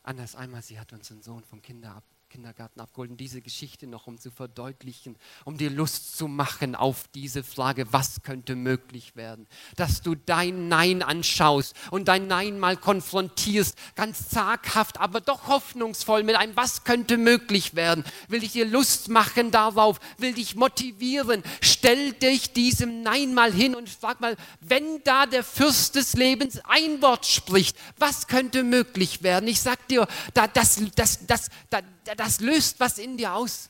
Anders 0.06 0.36
einmal, 0.36 0.62
sie 0.62 0.80
hat 0.80 0.94
uns 0.94 1.12
einen 1.12 1.24
Sohn 1.24 1.44
vom 1.44 1.64
Kinder 1.64 1.96
ab, 1.96 2.04
Kindergarten 2.36 2.82
abgeholt. 2.82 3.12
Und 3.12 3.18
diese 3.18 3.40
Geschichte 3.40 3.88
noch, 3.88 4.08
um 4.08 4.20
zu 4.20 4.30
verdeutlichen, 4.30 5.16
um 5.46 5.58
dir 5.58 5.70
Lust 5.70 6.18
zu 6.18 6.28
machen 6.28 6.76
auf 6.76 7.08
diese 7.16 7.44
Frage, 7.44 7.94
was 7.94 8.24
könnte 8.24 8.58
möglich 8.58 9.16
werden. 9.16 9.48
Dass 9.78 10.02
du 10.02 10.16
dein 10.16 10.68
Nein 10.68 11.02
anschaust 11.02 11.74
und 11.92 12.10
dein 12.10 12.28
Nein 12.28 12.60
mal 12.60 12.76
konfrontierst, 12.76 13.78
ganz 13.96 14.28
zaghaft, 14.28 15.00
aber 15.00 15.22
doch 15.22 15.48
hoffnungsvoll 15.48 16.24
mit 16.24 16.36
einem, 16.36 16.58
was 16.58 16.84
könnte 16.84 17.16
möglich 17.16 17.74
werden. 17.74 18.04
Will 18.28 18.44
ich 18.44 18.52
dir 18.52 18.66
Lust 18.66 19.08
machen 19.08 19.52
darauf, 19.52 20.02
will 20.18 20.34
dich 20.34 20.56
motivieren. 20.56 21.42
Stell 21.62 22.12
dich 22.12 22.52
diesem 22.52 23.02
Nein 23.02 23.34
mal 23.34 23.54
hin 23.54 23.76
und 23.76 23.88
frag 23.88 24.20
mal, 24.20 24.36
wenn 24.60 25.02
da 25.06 25.26
der 25.26 25.46
Fürst 25.46 25.96
des 25.96 26.16
Lebens 26.16 26.60
ein 26.66 27.02
Wort 27.02 27.26
spricht, 27.26 27.78
was 27.98 28.28
könnte 28.28 28.64
möglich 28.64 29.24
werden? 29.24 29.48
Ich 29.48 29.62
sag 29.62 29.88
dir, 29.88 30.06
da, 30.34 30.48
das, 30.48 30.82
das, 30.96 31.26
das, 31.26 31.50
da, 31.70 31.80
das 32.18 32.40
löst 32.40 32.80
was 32.80 32.98
in 32.98 33.18
dir 33.18 33.34
aus. 33.34 33.70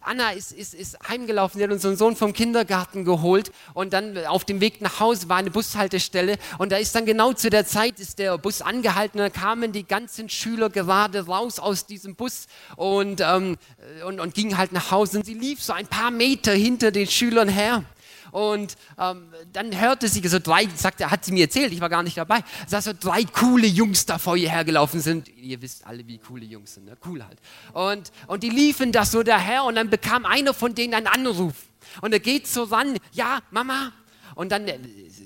Anna 0.00 0.30
ist, 0.30 0.52
ist, 0.52 0.74
ist 0.74 0.98
heimgelaufen, 1.08 1.58
sie 1.58 1.64
hat 1.64 1.70
unseren 1.70 1.96
Sohn 1.96 2.16
vom 2.16 2.32
Kindergarten 2.32 3.04
geholt 3.04 3.52
und 3.74 3.92
dann 3.92 4.16
auf 4.26 4.44
dem 4.44 4.60
Weg 4.60 4.80
nach 4.80 5.00
Hause 5.00 5.28
war 5.28 5.36
eine 5.36 5.50
Bushaltestelle 5.50 6.38
und 6.58 6.72
da 6.72 6.76
ist 6.76 6.94
dann 6.94 7.06
genau 7.06 7.32
zu 7.32 7.50
der 7.50 7.66
Zeit 7.66 8.00
ist 8.00 8.18
der 8.18 8.38
Bus 8.38 8.62
angehalten 8.62 9.20
und 9.20 9.24
dann 9.24 9.32
kamen 9.32 9.72
die 9.72 9.86
ganzen 9.86 10.28
Schüler 10.28 10.70
gerade 10.70 11.26
raus 11.26 11.58
aus 11.58 11.86
diesem 11.86 12.14
Bus 12.14 12.46
und, 12.76 13.20
ähm, 13.20 13.58
und, 14.06 14.18
und 14.18 14.34
gingen 14.34 14.56
halt 14.56 14.72
nach 14.72 14.90
Hause 14.90 15.18
und 15.18 15.26
sie 15.26 15.34
lief 15.34 15.62
so 15.62 15.72
ein 15.72 15.86
paar 15.86 16.10
Meter 16.10 16.52
hinter 16.52 16.90
den 16.90 17.06
Schülern 17.06 17.48
her 17.48 17.84
und 18.32 18.76
ähm, 18.98 19.28
dann 19.52 19.78
hörte 19.78 20.08
sie 20.08 20.26
so 20.26 20.38
drei, 20.38 20.66
sagte, 20.74 21.10
hat 21.10 21.22
sie 21.24 21.32
mir 21.32 21.44
erzählt, 21.44 21.70
ich 21.70 21.82
war 21.82 21.90
gar 21.90 22.02
nicht 22.02 22.16
dabei, 22.16 22.42
dass 22.70 22.86
so 22.86 22.92
drei 22.98 23.24
coole 23.24 23.66
Jungs 23.66 24.06
da 24.06 24.16
vor 24.16 24.38
ihr 24.38 24.50
hergelaufen 24.50 25.00
sind. 25.00 25.28
Ihr 25.36 25.60
wisst 25.60 25.86
alle, 25.86 26.06
wie 26.06 26.16
coole 26.16 26.46
Jungs 26.46 26.74
sind, 26.74 26.86
ne? 26.86 26.96
cool 27.06 27.22
halt. 27.22 27.38
Und, 27.74 28.10
und 28.26 28.42
die 28.42 28.48
liefen 28.48 28.90
da 28.90 29.04
so 29.04 29.22
daher 29.22 29.64
und 29.64 29.74
dann 29.74 29.90
bekam 29.90 30.24
einer 30.24 30.54
von 30.54 30.74
denen 30.74 30.94
einen 30.94 31.08
Anruf. 31.08 31.54
Und 32.00 32.14
er 32.14 32.20
geht 32.20 32.46
so 32.46 32.64
ran, 32.64 32.96
ja, 33.12 33.40
Mama. 33.50 33.92
Und 34.34 34.50
dann, 34.50 34.66
äh, 34.66 34.78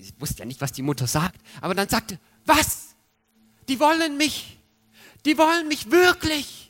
ich 0.02 0.12
wusste 0.18 0.40
ja 0.40 0.44
nicht, 0.44 0.60
was 0.60 0.72
die 0.72 0.82
Mutter 0.82 1.06
sagt, 1.06 1.40
aber 1.60 1.74
dann 1.76 1.88
sagte, 1.88 2.18
was? 2.44 2.96
Die 3.68 3.78
wollen 3.78 4.16
mich. 4.16 4.58
Die 5.24 5.38
wollen 5.38 5.68
mich 5.68 5.92
wirklich 5.92 6.65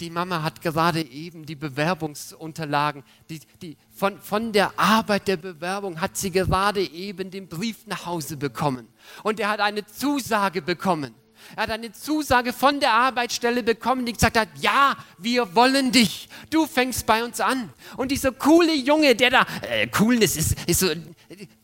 die 0.00 0.10
Mama 0.10 0.42
hat 0.42 0.60
gerade 0.60 1.02
eben 1.02 1.44
die 1.44 1.56
Bewerbungsunterlagen, 1.56 3.02
die, 3.28 3.40
die, 3.60 3.76
von, 3.90 4.20
von 4.20 4.52
der 4.52 4.78
Arbeit 4.78 5.28
der 5.28 5.36
Bewerbung 5.36 6.00
hat 6.00 6.16
sie 6.16 6.30
gerade 6.30 6.82
eben 6.82 7.30
den 7.30 7.48
Brief 7.48 7.86
nach 7.86 8.06
Hause 8.06 8.36
bekommen. 8.36 8.88
Und 9.22 9.40
er 9.40 9.48
hat 9.48 9.60
eine 9.60 9.84
Zusage 9.86 10.62
bekommen. 10.62 11.14
Er 11.56 11.64
hat 11.64 11.70
eine 11.70 11.92
Zusage 11.92 12.52
von 12.52 12.80
der 12.80 12.92
Arbeitsstelle 12.92 13.62
bekommen, 13.62 14.04
die 14.04 14.12
gesagt 14.12 14.36
hat, 14.36 14.48
ja, 14.60 14.96
wir 15.18 15.54
wollen 15.54 15.92
dich. 15.92 16.28
Du 16.50 16.66
fängst 16.66 17.06
bei 17.06 17.24
uns 17.24 17.40
an. 17.40 17.72
Und 17.96 18.10
dieser 18.10 18.32
coole 18.32 18.74
Junge, 18.74 19.14
der 19.14 19.30
da, 19.30 19.46
äh, 19.62 19.86
Coolness 19.86 20.36
ist, 20.36 20.56
ist 20.68 20.80
so, 20.80 20.88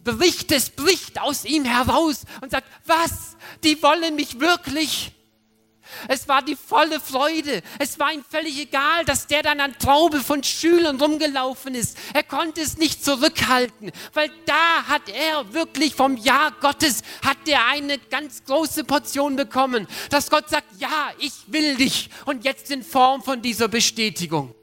bricht 0.03 0.53
es, 0.53 0.71
bricht 0.71 1.21
aus 1.21 1.45
ihm 1.45 1.65
heraus 1.65 2.25
und 2.41 2.51
sagt, 2.51 2.67
was? 2.87 3.37
Die 3.63 3.83
wollen 3.83 4.15
mich 4.17 4.41
wirklich? 4.41 5.14
Es 6.09 6.29
war 6.29 6.43
die 6.43 6.57
volle 6.57 7.01
Freude. 7.01 7.63
Es 7.79 7.99
war 7.99 8.13
ihm 8.13 8.25
völlig 8.29 8.59
egal, 8.59 9.05
dass 9.05 9.27
der 9.27 9.43
dann 9.43 9.61
an 9.61 9.79
Traube 9.79 10.21
von 10.21 10.43
Schülern 10.43 11.01
rumgelaufen 11.01 11.75
ist. 11.75 11.97
Er 12.13 12.23
konnte 12.23 12.61
es 12.61 12.79
nicht 12.79 13.05
zurückhalten, 13.05 13.93
weil 14.13 14.31
da 14.47 14.85
hat 14.89 15.09
er 15.09 15.53
wirklich 15.53 15.95
vom 15.95 16.17
Ja 16.17 16.51
Gottes, 16.61 17.03
hat 17.25 17.49
er 17.49 17.67
eine 17.67 17.99
ganz 17.99 18.45
große 18.45 18.85
Portion 18.85 19.37
bekommen, 19.37 19.87
dass 20.11 20.31
Gott 20.31 20.49
sagt, 20.49 20.69
ja, 20.79 21.11
ich 21.19 21.33
will 21.49 21.77
dich. 21.77 22.11
Und 22.25 22.45
jetzt 22.45 22.71
in 22.71 22.83
Form 22.83 23.23
von 23.23 23.43
dieser 23.43 23.69
Bestätigung. 23.69 24.55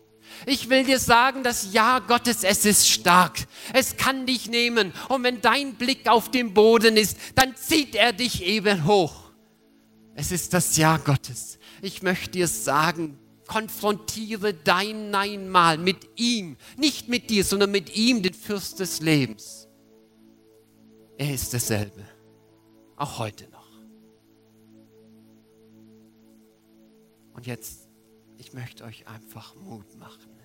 Ich 0.46 0.70
will 0.70 0.84
dir 0.84 1.00
sagen, 1.00 1.44
das 1.44 1.72
Ja 1.72 2.00
Gottes, 2.00 2.44
es 2.44 2.66
ist 2.66 2.90
stark. 2.90 3.38
Es 3.74 3.96
kann 3.98 4.26
dich 4.26 4.50
nehmen. 4.50 4.94
Und 5.08 5.24
wenn 5.24 5.42
dein 5.42 5.76
Blick 5.76 6.08
auf 6.08 6.32
dem 6.32 6.54
Boden 6.54 6.98
ist, 6.98 7.18
dann 7.36 7.56
zieht 7.56 7.96
er 7.96 8.12
dich 8.14 8.44
eben 8.44 8.86
hoch. 8.86 9.31
Es 10.22 10.32
ist 10.32 10.54
das 10.54 10.78
Ja 10.78 10.98
Gottes. 10.98 11.58
Ich 11.82 12.04
möchte 12.04 12.30
dir 12.30 12.48
sagen, 12.48 13.18
konfrontiere 13.48 14.54
dein 14.54 15.10
Nein 15.10 15.50
mal 15.50 15.80
mit 15.80 16.08
ihm. 16.16 16.58
Nicht 16.78 17.08
mit 17.08 17.32
dir, 17.32 17.44
sondern 17.44 17.72
mit 17.72 17.96
ihm, 17.96 18.22
den 18.22 18.36
Fürst 18.36 18.80
des 18.80 19.02
Lebens. 19.02 19.68
Er 21.18 21.34
ist 21.34 21.56
dasselbe. 21.56 22.08
Auch 22.98 23.18
heute 23.18 23.50
noch. 23.50 23.68
Und 27.34 27.48
jetzt, 27.48 27.90
ich 28.38 28.54
möchte 28.54 28.84
euch 28.84 29.08
einfach 29.08 29.56
Mut 29.56 29.98
machen. 29.98 30.40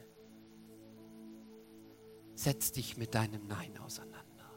Setz 2.34 2.72
dich 2.72 2.96
mit 2.96 3.14
deinem 3.14 3.46
Nein 3.46 3.76
auseinander. 3.76 4.50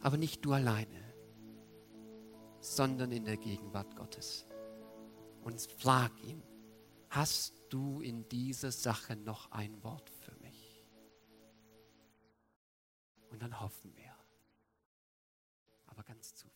Aber 0.00 0.16
nicht 0.16 0.44
du 0.44 0.52
alleine 0.52 1.07
sondern 2.76 3.12
in 3.12 3.24
der 3.24 3.36
Gegenwart 3.36 3.96
Gottes. 3.96 4.46
Und 5.42 5.60
frag 5.78 6.12
ihn, 6.22 6.42
hast 7.10 7.62
du 7.70 8.00
in 8.00 8.28
dieser 8.28 8.72
Sache 8.72 9.16
noch 9.16 9.50
ein 9.50 9.82
Wort 9.82 10.10
für 10.10 10.34
mich? 10.36 10.86
Und 13.30 13.42
dann 13.42 13.60
hoffen 13.60 13.94
wir, 13.96 14.14
aber 15.86 16.02
ganz 16.02 16.34
zuversichtlich. 16.34 16.47